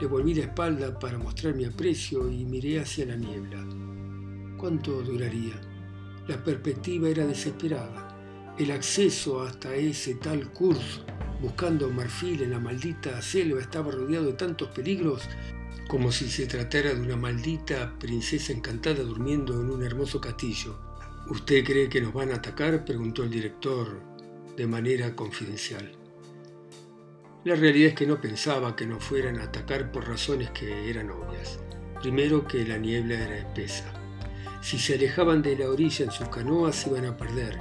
Le 0.00 0.06
volví 0.08 0.34
la 0.34 0.42
espalda 0.42 0.98
para 0.98 1.18
mostrar 1.18 1.54
mi 1.54 1.64
aprecio 1.64 2.28
y 2.28 2.44
miré 2.44 2.80
hacia 2.80 3.06
la 3.06 3.14
niebla. 3.14 3.64
¿Cuánto 4.58 5.02
duraría? 5.02 5.71
La 6.28 6.42
perspectiva 6.42 7.08
era 7.08 7.26
desesperada. 7.26 8.54
El 8.56 8.70
acceso 8.70 9.42
hasta 9.42 9.74
ese 9.74 10.14
tal 10.14 10.52
curso, 10.52 11.04
buscando 11.40 11.90
marfil 11.90 12.42
en 12.42 12.52
la 12.52 12.60
maldita 12.60 13.20
selva, 13.20 13.60
estaba 13.60 13.90
rodeado 13.90 14.26
de 14.26 14.34
tantos 14.34 14.68
peligros 14.68 15.28
como 15.88 16.12
si 16.12 16.30
se 16.30 16.46
tratara 16.46 16.94
de 16.94 17.00
una 17.00 17.16
maldita 17.16 17.98
princesa 17.98 18.52
encantada 18.52 19.02
durmiendo 19.02 19.60
en 19.60 19.68
un 19.68 19.82
hermoso 19.82 20.20
castillo. 20.20 20.78
¿Usted 21.28 21.64
cree 21.64 21.88
que 21.88 22.00
nos 22.00 22.12
van 22.12 22.30
a 22.30 22.36
atacar? 22.36 22.84
preguntó 22.84 23.24
el 23.24 23.30
director 23.30 24.00
de 24.56 24.66
manera 24.66 25.16
confidencial. 25.16 25.92
La 27.44 27.56
realidad 27.56 27.88
es 27.88 27.94
que 27.94 28.06
no 28.06 28.20
pensaba 28.20 28.76
que 28.76 28.86
nos 28.86 29.02
fueran 29.02 29.40
a 29.40 29.44
atacar 29.44 29.90
por 29.90 30.06
razones 30.06 30.50
que 30.50 30.88
eran 30.88 31.10
obvias. 31.10 31.58
Primero 32.00 32.46
que 32.46 32.64
la 32.64 32.78
niebla 32.78 33.14
era 33.14 33.38
espesa. 33.38 34.01
Si 34.62 34.78
se 34.78 34.94
alejaban 34.94 35.42
de 35.42 35.56
la 35.56 35.68
orilla 35.68 36.04
en 36.04 36.12
sus 36.12 36.28
canoas 36.28 36.76
se 36.76 36.88
iban 36.88 37.04
a 37.04 37.16
perder. 37.16 37.58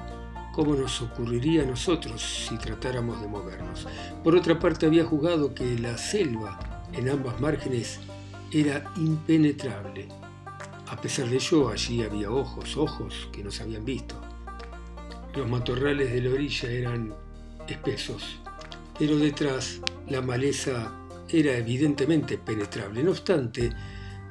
¿Cómo 0.53 0.75
nos 0.75 1.01
ocurriría 1.01 1.63
a 1.63 1.65
nosotros 1.65 2.21
si 2.47 2.57
tratáramos 2.59 3.19
de 3.19 3.27
movernos? 3.27 3.87
Por 4.23 4.35
otra 4.35 4.59
parte 4.59 4.85
había 4.85 5.03
jugado 5.03 5.55
que 5.55 5.79
la 5.79 5.97
selva 5.97 6.59
en 6.93 7.09
ambas 7.09 7.41
márgenes 7.41 7.99
era 8.51 8.93
impenetrable. 8.97 10.09
A 10.89 11.01
pesar 11.01 11.27
de 11.27 11.37
ello, 11.37 11.69
allí 11.69 12.03
había 12.03 12.29
ojos, 12.29 12.77
ojos 12.77 13.29
que 13.31 13.43
nos 13.43 13.59
habían 13.61 13.83
visto. 13.83 14.21
Los 15.35 15.49
matorrales 15.49 16.13
de 16.13 16.21
la 16.21 16.29
orilla 16.29 16.69
eran 16.69 17.15
espesos, 17.67 18.39
pero 18.99 19.17
detrás 19.17 19.81
la 20.07 20.21
maleza 20.21 20.93
era 21.29 21.57
evidentemente 21.57 22.37
penetrable. 22.37 23.01
No 23.03 23.11
obstante, 23.11 23.71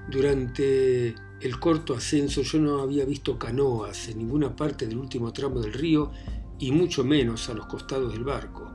durante 0.09 1.17
el 1.41 1.59
corto 1.59 1.95
ascenso 1.95 2.43
yo 2.43 2.59
no 2.59 2.81
había 2.81 3.05
visto 3.05 3.39
canoas 3.39 4.09
en 4.09 4.19
ninguna 4.19 4.55
parte 4.55 4.87
del 4.87 4.99
último 4.99 5.33
tramo 5.33 5.61
del 5.61 5.73
río 5.73 6.11
y 6.59 6.73
mucho 6.73 7.05
menos 7.05 7.49
a 7.49 7.55
los 7.55 7.67
costados 7.67 8.13
del 8.13 8.25
barco. 8.25 8.71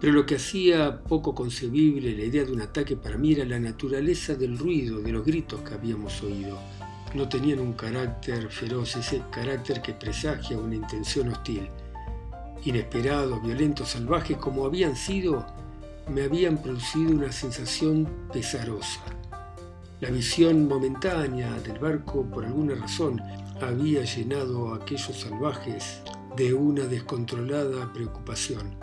Pero 0.00 0.12
lo 0.12 0.26
que 0.26 0.36
hacía 0.36 1.02
poco 1.02 1.34
concebible 1.34 2.16
la 2.16 2.24
idea 2.24 2.44
de 2.44 2.52
un 2.52 2.60
ataque 2.60 2.96
para 2.96 3.16
mí 3.16 3.32
era 3.32 3.44
la 3.44 3.58
naturaleza 3.58 4.34
del 4.34 4.58
ruido, 4.58 5.00
de 5.00 5.12
los 5.12 5.24
gritos 5.24 5.60
que 5.60 5.74
habíamos 5.74 6.22
oído. 6.22 6.58
No 7.14 7.28
tenían 7.28 7.60
un 7.60 7.72
carácter 7.72 8.48
feroz, 8.50 8.96
ese 8.96 9.22
carácter 9.30 9.82
que 9.82 9.94
presagia 9.94 10.58
una 10.58 10.74
intención 10.74 11.28
hostil 11.28 11.68
inesperados, 12.64 13.42
violentos, 13.42 13.90
salvajes 13.90 14.36
como 14.36 14.64
habían 14.66 14.96
sido, 14.96 15.46
me 16.08 16.22
habían 16.22 16.62
producido 16.62 17.12
una 17.12 17.32
sensación 17.32 18.08
pesarosa. 18.32 19.00
La 20.00 20.10
visión 20.10 20.68
momentánea 20.68 21.52
del 21.60 21.80
barco, 21.80 22.24
por 22.24 22.44
alguna 22.44 22.76
razón, 22.76 23.20
había 23.60 24.04
llenado 24.04 24.72
a 24.72 24.76
aquellos 24.76 25.18
salvajes 25.18 26.02
de 26.36 26.54
una 26.54 26.84
descontrolada 26.84 27.92
preocupación. 27.92 28.76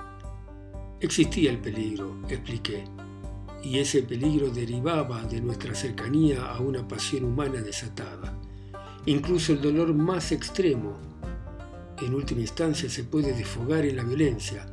Existía 1.00 1.52
el 1.52 1.60
peligro, 1.60 2.18
expliqué, 2.28 2.84
y 3.64 3.80
ese 3.80 4.04
peligro 4.04 4.50
derivaba 4.50 5.24
de 5.24 5.40
nuestra 5.40 5.74
cercanía 5.74 6.48
a 6.48 6.60
una 6.60 6.86
pasión 6.86 7.24
humana 7.24 7.62
desatada. 7.62 8.38
Incluso 9.06 9.54
el 9.54 9.62
dolor 9.62 9.94
más 9.94 10.34
extremo 10.34 10.98
en 12.02 12.14
última 12.14 12.42
instancia 12.42 12.90
se 12.90 13.06
puede 13.06 13.32
desfogar 13.32 13.86
en 13.86 13.96
la 13.96 14.04
violencia, 14.04 14.66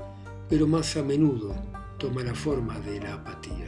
pero 0.49 0.67
más 0.67 0.97
a 0.97 1.05
menudo 1.05 1.55
toma 1.99 2.25
la 2.25 2.35
forma 2.35 2.81
de 2.81 3.01
la 3.01 3.15
apatía. 3.15 3.62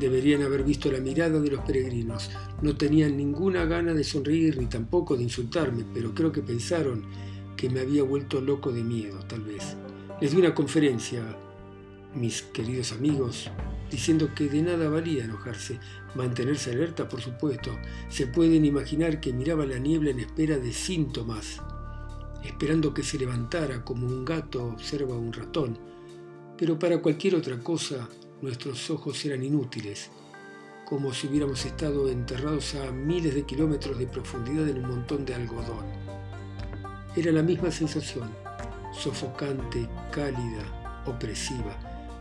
Deberían 0.00 0.42
haber 0.42 0.64
visto 0.64 0.90
la 0.90 0.98
mirada 0.98 1.38
de 1.38 1.50
los 1.50 1.60
peregrinos. 1.60 2.30
No 2.62 2.74
tenían 2.76 3.18
ninguna 3.18 3.66
gana 3.66 3.92
de 3.92 4.02
sonreír 4.02 4.56
ni 4.58 4.66
tampoco 4.66 5.14
de 5.16 5.24
insultarme, 5.24 5.84
pero 5.92 6.14
creo 6.14 6.32
que 6.32 6.40
pensaron 6.40 7.04
que 7.56 7.68
me 7.68 7.80
había 7.80 8.02
vuelto 8.02 8.40
loco 8.40 8.72
de 8.72 8.82
miedo, 8.82 9.18
tal 9.28 9.42
vez. 9.42 9.76
Les 10.20 10.32
di 10.32 10.38
una 10.38 10.54
conferencia, 10.54 11.22
mis 12.14 12.42
queridos 12.42 12.92
amigos, 12.92 13.50
diciendo 13.90 14.30
que 14.34 14.48
de 14.48 14.62
nada 14.62 14.88
valía 14.88 15.24
enojarse, 15.24 15.78
mantenerse 16.14 16.70
alerta, 16.70 17.06
por 17.06 17.20
supuesto. 17.20 17.70
Se 18.08 18.26
pueden 18.26 18.64
imaginar 18.64 19.20
que 19.20 19.34
miraba 19.34 19.66
la 19.66 19.78
niebla 19.78 20.10
en 20.10 20.20
espera 20.20 20.58
de 20.58 20.72
síntomas 20.72 21.60
esperando 22.44 22.94
que 22.94 23.02
se 23.02 23.18
levantara 23.18 23.84
como 23.84 24.06
un 24.06 24.24
gato 24.24 24.64
observa 24.64 25.14
a 25.14 25.18
un 25.18 25.32
ratón, 25.32 25.78
pero 26.56 26.78
para 26.78 27.00
cualquier 27.00 27.34
otra 27.34 27.58
cosa 27.58 28.08
nuestros 28.42 28.90
ojos 28.90 29.24
eran 29.24 29.42
inútiles, 29.42 30.10
como 30.84 31.12
si 31.12 31.26
hubiéramos 31.26 31.64
estado 31.64 32.08
enterrados 32.08 32.74
a 32.74 32.90
miles 32.90 33.34
de 33.34 33.44
kilómetros 33.44 33.98
de 33.98 34.06
profundidad 34.06 34.68
en 34.68 34.84
un 34.84 34.90
montón 34.90 35.24
de 35.24 35.34
algodón. 35.34 35.84
Era 37.16 37.32
la 37.32 37.42
misma 37.42 37.70
sensación, 37.70 38.30
sofocante, 38.92 39.88
cálida, 40.10 41.02
opresiva. 41.06 41.76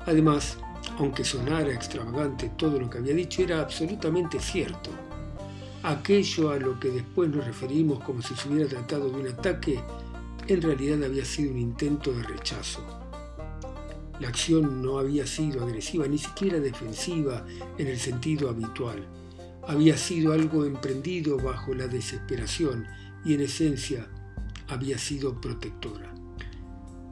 Además, 0.06 0.58
aunque 0.98 1.24
sonara 1.24 1.74
extravagante 1.74 2.52
todo 2.58 2.80
lo 2.80 2.90
que 2.90 3.00
había 3.00 3.14
dicho, 3.14 3.42
era 3.42 3.62
absolutamente 3.62 4.40
cierto. 4.40 4.92
Aquello 5.84 6.52
a 6.52 6.58
lo 6.58 6.80
que 6.80 6.90
después 6.90 7.30
nos 7.30 7.46
referimos 7.46 8.04
como 8.04 8.22
si 8.22 8.36
se 8.36 8.50
hubiera 8.50 8.70
tratado 8.70 9.10
de 9.10 9.16
un 9.16 9.28
ataque 9.28 9.82
en 10.54 10.64
realidad 10.64 11.04
había 11.04 11.24
sido 11.24 11.52
un 11.52 11.60
intento 11.60 12.12
de 12.12 12.24
rechazo. 12.24 12.84
La 14.20 14.28
acción 14.28 14.82
no 14.82 15.00
había 15.00 15.26
sido 15.26 15.64
agresiva, 15.64 16.08
ni 16.08 16.18
siquiera 16.18 16.60
defensiva 16.60 17.46
en 17.78 17.88
el 17.88 17.98
sentido 17.98 18.50
habitual. 18.50 19.08
Había 19.68 19.98
sido 19.98 20.34
algo 20.34 20.66
emprendido 20.66 21.38
bajo 21.38 21.74
la 21.74 21.88
desesperación 21.88 22.86
y 23.24 23.34
en 23.34 23.42
esencia 23.42 24.10
había 24.68 24.98
sido 24.98 25.40
protectora. 25.40 26.14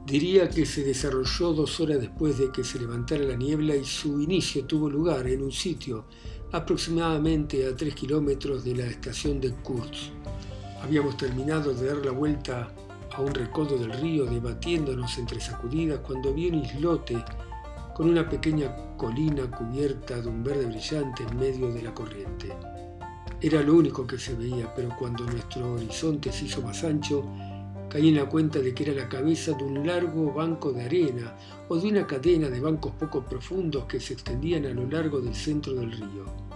Diría 0.06 0.48
que 0.48 0.64
se 0.64 0.84
desarrolló 0.84 1.52
dos 1.52 1.80
horas 1.80 2.00
después 2.00 2.38
de 2.38 2.50
que 2.50 2.64
se 2.64 2.78
levantara 2.78 3.24
la 3.24 3.36
niebla 3.36 3.76
y 3.76 3.84
su 3.84 4.20
inicio 4.20 4.64
tuvo 4.64 4.88
lugar 4.88 5.26
en 5.26 5.42
un 5.42 5.52
sitio 5.52 6.06
aproximadamente 6.52 7.66
a 7.66 7.76
tres 7.76 7.94
kilómetros 7.94 8.64
de 8.64 8.74
la 8.74 8.86
estación 8.86 9.40
de 9.40 9.52
Kurz. 9.52 10.10
Habíamos 10.82 11.16
terminado 11.16 11.74
de 11.74 11.86
dar 11.86 11.98
la 11.98 12.12
vuelta 12.12 12.72
a 13.18 13.20
un 13.20 13.34
recodo 13.34 13.76
del 13.76 13.92
río 13.94 14.26
debatiéndonos 14.26 15.18
entre 15.18 15.40
sacudidas 15.40 15.98
cuando 16.06 16.32
vi 16.32 16.50
un 16.50 16.54
islote 16.54 17.16
con 17.92 18.08
una 18.08 18.28
pequeña 18.28 18.72
colina 18.96 19.50
cubierta 19.50 20.20
de 20.20 20.28
un 20.28 20.44
verde 20.44 20.66
brillante 20.66 21.24
en 21.24 21.36
medio 21.36 21.72
de 21.72 21.82
la 21.82 21.92
corriente. 21.92 22.54
Era 23.40 23.60
lo 23.62 23.74
único 23.74 24.06
que 24.06 24.18
se 24.18 24.34
veía, 24.34 24.72
pero 24.72 24.90
cuando 24.96 25.24
nuestro 25.24 25.72
horizonte 25.72 26.30
se 26.30 26.44
hizo 26.44 26.62
más 26.62 26.84
ancho, 26.84 27.24
caí 27.88 28.08
en 28.08 28.16
la 28.16 28.28
cuenta 28.28 28.60
de 28.60 28.72
que 28.72 28.84
era 28.84 29.02
la 29.02 29.08
cabeza 29.08 29.52
de 29.52 29.64
un 29.64 29.84
largo 29.84 30.32
banco 30.32 30.70
de 30.70 30.84
arena 30.84 31.34
o 31.68 31.76
de 31.76 31.88
una 31.88 32.06
cadena 32.06 32.48
de 32.48 32.60
bancos 32.60 32.92
poco 32.92 33.24
profundos 33.24 33.86
que 33.86 33.98
se 33.98 34.12
extendían 34.12 34.64
a 34.64 34.70
lo 34.70 34.86
largo 34.86 35.20
del 35.20 35.34
centro 35.34 35.74
del 35.74 35.90
río. 35.90 36.47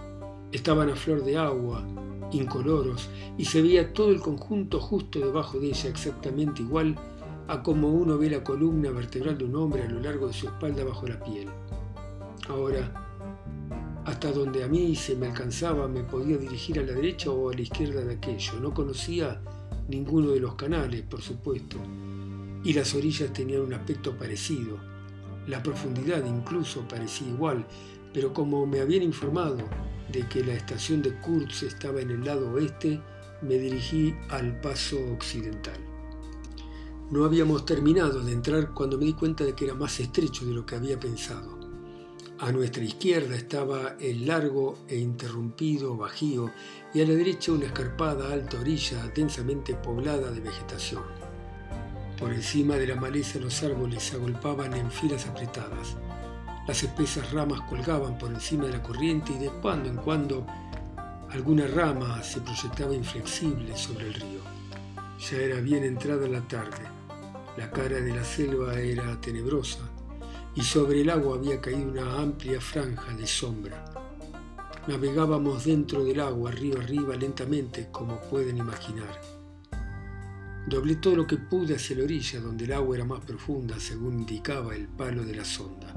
Estaban 0.53 0.87
a 0.91 0.95
flor 0.95 1.23
de 1.23 1.35
agua, 1.35 1.83
incoloros, 2.31 3.09
y 3.39 3.45
se 3.45 3.63
veía 3.63 3.91
todo 3.91 4.11
el 4.11 4.21
conjunto 4.21 4.79
justo 4.79 5.17
debajo 5.17 5.59
de 5.59 5.69
ella, 5.69 5.89
exactamente 5.89 6.61
igual 6.61 6.95
a 7.47 7.63
como 7.63 7.89
uno 7.89 8.19
ve 8.19 8.29
la 8.29 8.43
columna 8.43 8.91
vertebral 8.91 9.35
de 9.35 9.45
un 9.45 9.55
hombre 9.55 9.81
a 9.81 9.89
lo 9.89 9.99
largo 9.99 10.27
de 10.27 10.33
su 10.33 10.45
espalda 10.45 10.83
bajo 10.83 11.07
la 11.07 11.21
piel. 11.23 11.49
Ahora, 12.47 13.03
hasta 14.05 14.31
donde 14.31 14.63
a 14.63 14.67
mí 14.67 14.95
se 14.95 15.15
me 15.15 15.25
alcanzaba 15.25 15.87
me 15.87 16.03
podía 16.03 16.37
dirigir 16.37 16.79
a 16.79 16.83
la 16.83 16.93
derecha 16.93 17.31
o 17.31 17.49
a 17.49 17.55
la 17.55 17.61
izquierda 17.61 18.01
de 18.01 18.13
aquello. 18.13 18.53
No 18.61 18.75
conocía 18.75 19.41
ninguno 19.87 20.29
de 20.29 20.39
los 20.39 20.53
canales, 20.53 21.01
por 21.01 21.21
supuesto, 21.23 21.77
y 22.63 22.73
las 22.73 22.93
orillas 22.93 23.33
tenían 23.33 23.61
un 23.61 23.73
aspecto 23.73 24.15
parecido. 24.15 24.77
La 25.47 25.63
profundidad 25.63 26.23
incluso 26.23 26.87
parecía 26.87 27.27
igual, 27.27 27.65
pero 28.13 28.31
como 28.33 28.67
me 28.67 28.81
habían 28.81 29.01
informado 29.01 29.57
de 30.11 30.27
que 30.27 30.43
la 30.43 30.53
estación 30.53 31.01
de 31.01 31.13
Kurz 31.19 31.63
estaba 31.63 32.01
en 32.01 32.11
el 32.11 32.23
lado 32.23 32.51
oeste, 32.51 33.01
me 33.41 33.55
dirigí 33.55 34.15
al 34.29 34.59
paso 34.61 34.97
occidental. 35.11 35.77
No 37.11 37.25
habíamos 37.25 37.65
terminado 37.65 38.23
de 38.23 38.31
entrar 38.31 38.73
cuando 38.73 38.97
me 38.97 39.05
di 39.05 39.13
cuenta 39.13 39.43
de 39.43 39.53
que 39.53 39.65
era 39.65 39.75
más 39.75 39.99
estrecho 39.99 40.45
de 40.45 40.53
lo 40.53 40.65
que 40.65 40.75
había 40.75 40.99
pensado. 40.99 41.59
A 42.39 42.51
nuestra 42.51 42.83
izquierda 42.83 43.35
estaba 43.35 43.95
el 43.99 44.25
largo 44.25 44.79
e 44.87 44.97
interrumpido 44.97 45.95
bajío 45.95 46.51
y 46.93 47.01
a 47.01 47.07
la 47.07 47.13
derecha 47.13 47.51
una 47.51 47.67
escarpada 47.67 48.33
alta 48.33 48.59
orilla 48.59 49.07
densamente 49.15 49.75
poblada 49.75 50.31
de 50.31 50.41
vegetación. 50.41 51.03
Por 52.19 52.33
encima 52.33 52.75
de 52.75 52.87
la 52.87 52.95
maleza 52.95 53.39
los 53.39 53.61
árboles 53.63 54.03
se 54.03 54.15
agolpaban 54.15 54.73
en 54.73 54.89
filas 54.91 55.27
apretadas. 55.27 55.97
Las 56.67 56.81
espesas 56.81 57.31
ramas 57.33 57.59
colgaban 57.69 58.17
por 58.17 58.31
encima 58.31 58.65
de 58.65 58.73
la 58.73 58.83
corriente 58.83 59.33
y 59.33 59.37
de 59.37 59.49
cuando 59.49 59.89
en 59.89 59.97
cuando 59.97 60.45
alguna 61.29 61.67
rama 61.67 62.23
se 62.23 62.39
proyectaba 62.39 62.93
inflexible 62.93 63.75
sobre 63.75 64.07
el 64.07 64.13
río. 64.13 64.39
Ya 65.29 65.37
era 65.37 65.59
bien 65.59 65.83
entrada 65.83 66.25
la 66.27 66.41
tarde. 66.47 66.83
La 67.57 67.69
cara 67.69 67.99
de 67.99 68.15
la 68.15 68.23
selva 68.23 68.79
era 68.79 69.19
tenebrosa 69.19 69.79
y 70.55 70.61
sobre 70.61 71.01
el 71.01 71.09
agua 71.09 71.37
había 71.37 71.59
caído 71.59 71.91
una 71.91 72.21
amplia 72.21 72.61
franja 72.61 73.13
de 73.13 73.27
sombra. 73.27 73.83
Navegábamos 74.87 75.65
dentro 75.65 76.03
del 76.03 76.19
agua, 76.19 76.51
río 76.51 76.79
arriba, 76.79 77.15
lentamente, 77.15 77.89
como 77.91 78.19
pueden 78.21 78.57
imaginar. 78.57 79.19
Doblé 80.67 80.95
todo 80.95 81.17
lo 81.17 81.27
que 81.27 81.37
pude 81.37 81.75
hacia 81.75 81.97
la 81.97 82.03
orilla, 82.03 82.39
donde 82.39 82.65
el 82.65 82.73
agua 82.73 82.95
era 82.95 83.05
más 83.05 83.19
profunda, 83.19 83.79
según 83.79 84.19
indicaba 84.19 84.75
el 84.75 84.87
palo 84.87 85.23
de 85.23 85.35
la 85.35 85.45
sonda. 85.45 85.93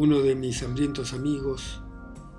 Uno 0.00 0.20
de 0.20 0.36
mis 0.36 0.62
hambrientos 0.62 1.12
amigos 1.12 1.80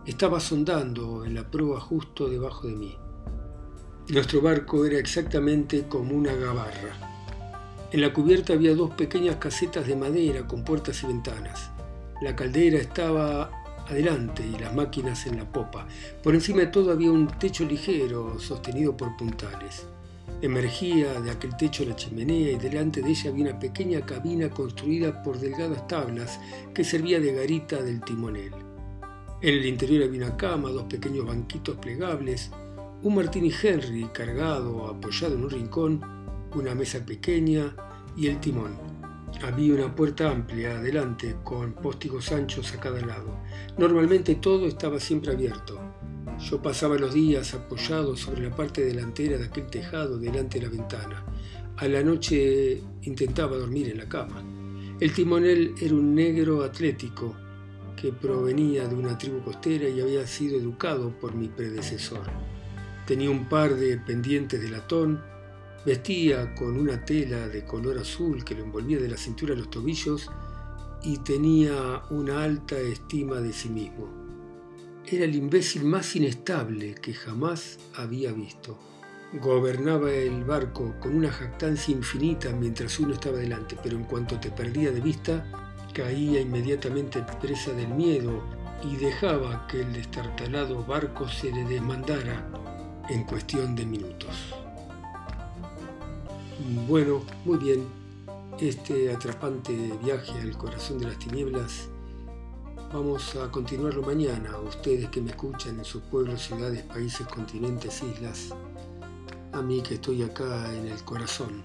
estaba 0.06 0.40
sondando 0.40 1.26
en 1.26 1.36
la 1.36 1.52
proa 1.52 1.82
justo 1.82 2.30
debajo 2.30 2.68
de 2.68 2.74
mí. 2.74 2.98
Nuestro 4.08 4.40
barco 4.40 4.86
era 4.86 4.98
exactamente 4.98 5.86
como 5.90 6.16
una 6.16 6.34
gabarra. 6.36 6.96
En 7.92 8.00
la 8.00 8.14
cubierta 8.14 8.54
había 8.54 8.74
dos 8.74 8.92
pequeñas 8.92 9.36
casetas 9.36 9.86
de 9.86 9.98
madera 9.98 10.48
con 10.48 10.64
puertas 10.64 11.04
y 11.04 11.08
ventanas. 11.08 11.70
La 12.22 12.34
caldera 12.34 12.78
estaba 12.78 13.52
adelante 13.90 14.48
y 14.48 14.58
las 14.58 14.74
máquinas 14.74 15.28
en 15.28 15.36
la 15.36 15.52
popa. 15.52 15.86
Por 16.24 16.36
encima 16.36 16.62
de 16.62 16.68
todo 16.68 16.94
había 16.94 17.12
un 17.12 17.28
techo 17.28 17.66
ligero 17.66 18.40
sostenido 18.40 18.96
por 18.96 19.18
puntales. 19.18 19.86
Emergía 20.42 21.20
de 21.20 21.32
aquel 21.32 21.58
techo 21.58 21.84
la 21.84 21.98
chimenea 21.98 22.54
y 22.54 22.56
delante 22.56 23.02
de 23.02 23.10
ella 23.10 23.30
había 23.30 23.50
una 23.50 23.60
pequeña 23.60 24.06
cabina 24.06 24.50
construida 24.50 25.22
por 25.22 25.38
delgadas 25.38 25.86
tablas 25.88 26.40
que 26.74 26.86
servía 26.86 27.20
de 27.20 27.34
garita 27.34 27.82
del 27.82 28.00
timonel. 28.02 28.54
En 29.42 29.54
el 29.54 29.66
interior 29.66 30.04
había 30.04 30.26
una 30.26 30.38
cama, 30.38 30.70
dos 30.70 30.84
pequeños 30.84 31.26
banquitos 31.26 31.76
plegables, 31.78 32.52
un 33.04 33.16
Martini 33.16 33.52
Henry 33.52 34.06
cargado, 34.14 34.88
apoyado 34.88 35.36
en 35.36 35.44
un 35.44 35.50
rincón, 35.50 36.02
una 36.56 36.74
mesa 36.74 37.06
pequeña 37.06 37.76
y 38.16 38.28
el 38.28 38.40
timón. 38.40 38.78
Había 39.44 39.76
una 39.76 39.94
puerta 39.94 40.32
amplia 40.32 40.78
adelante 40.78 41.36
con 41.44 41.74
póstigos 41.74 42.32
anchos 42.32 42.74
a 42.74 42.80
cada 42.80 43.02
lado. 43.02 43.38
Normalmente 43.78 44.36
todo 44.36 44.68
estaba 44.68 45.02
siempre 45.02 45.34
abierto. 45.34 45.80
Yo 46.42 46.62
pasaba 46.62 46.98
los 46.98 47.14
días 47.14 47.54
apoyado 47.54 48.16
sobre 48.16 48.44
la 48.44 48.56
parte 48.56 48.86
delantera 48.86 49.38
de 49.38 49.46
aquel 49.46 49.68
tejado 49.68 50.18
delante 50.18 50.58
de 50.58 50.68
la 50.68 50.72
ventana. 50.72 51.26
A 51.76 51.88
la 51.88 52.02
noche 52.02 52.82
intentaba 53.02 53.58
dormir 53.58 53.90
en 53.90 53.98
la 53.98 54.08
cama. 54.08 54.42
El 55.02 55.14
timonel 55.14 55.76
era 55.82 55.94
un 55.94 56.16
negro 56.16 56.64
atlético 56.64 57.36
que 57.96 58.14
provenía 58.14 58.88
de 58.88 58.96
una 58.96 59.18
tribu 59.18 59.44
costera 59.44 59.90
y 59.90 60.00
había 60.00 60.26
sido 60.26 60.58
educado 60.58 61.12
por 61.20 61.36
mi 61.36 61.50
predecesor. 61.50 62.24
Tenía 63.06 63.30
un 63.30 63.50
par 63.50 63.76
de 63.76 63.98
pendientes 63.98 64.62
de 64.62 64.70
latón, 64.70 65.22
vestía 65.86 66.56
con 66.56 66.80
una 66.80 67.04
tela 67.04 67.50
de 67.50 67.66
color 67.66 67.98
azul 67.98 68.46
que 68.46 68.56
lo 68.56 68.64
envolvía 68.64 69.00
de 69.00 69.10
la 69.10 69.18
cintura 69.18 69.54
a 69.54 69.58
los 69.58 69.70
tobillos 69.70 70.30
y 71.04 71.18
tenía 71.18 72.04
una 72.10 72.44
alta 72.44 72.80
estima 72.80 73.42
de 73.42 73.52
sí 73.52 73.70
mismo. 73.70 74.19
Era 75.12 75.26
el 75.26 75.34
imbécil 75.34 75.86
más 75.86 76.16
inestable 76.16 76.94
que 76.94 77.16
jamás 77.16 77.80
había 77.96 78.32
visto. 78.32 78.78
Gobernaba 79.42 80.12
el 80.12 80.44
barco 80.44 80.94
con 81.00 81.16
una 81.16 81.32
jactancia 81.32 81.96
infinita 81.96 82.52
mientras 82.52 83.00
uno 83.00 83.16
estaba 83.16 83.40
delante, 83.40 83.76
pero 83.82 83.98
en 83.98 84.04
cuanto 84.04 84.40
te 84.40 84.52
perdía 84.52 84.92
de 84.92 85.02
vista, 85.02 85.44
caía 85.96 86.42
inmediatamente 86.42 87.26
presa 87.42 87.74
del 87.74 87.88
miedo 87.88 88.44
y 88.84 88.98
dejaba 88.98 89.66
que 89.66 89.82
el 89.82 89.94
destartalado 89.94 90.86
barco 90.86 91.28
se 91.28 91.52
le 91.52 91.64
desmandara 91.64 92.48
en 93.10 93.24
cuestión 93.24 93.76
de 93.76 93.88
minutos. 93.88 94.54
Bueno, 96.88 97.24
muy 97.46 97.58
bien, 97.58 97.88
este 98.60 99.12
atrapante 99.12 99.74
viaje 100.04 100.40
al 100.40 100.56
corazón 100.56 101.00
de 101.00 101.08
las 101.08 101.18
tinieblas 101.18 101.89
Vamos 102.92 103.36
a 103.36 103.52
continuarlo 103.52 104.02
mañana, 104.02 104.58
ustedes 104.58 105.10
que 105.10 105.22
me 105.22 105.30
escuchan 105.30 105.78
en 105.78 105.86
sus 105.86 106.02
pueblos, 106.02 106.42
ciudades, 106.42 106.82
países, 106.82 107.28
continentes, 107.28 108.02
islas. 108.02 108.50
A 109.52 109.62
mí 109.62 109.84
que 109.84 109.96
estoy 109.96 110.24
acá 110.24 110.74
en 110.74 110.88
el 110.88 111.04
corazón, 111.04 111.64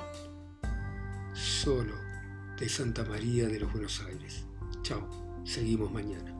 solo 1.32 1.94
de 2.58 2.68
Santa 2.68 3.04
María 3.06 3.46
de 3.48 3.58
los 3.58 3.72
Buenos 3.72 4.02
Aires. 4.02 4.44
Chao, 4.82 5.08
seguimos 5.44 5.90
mañana. 5.90 6.33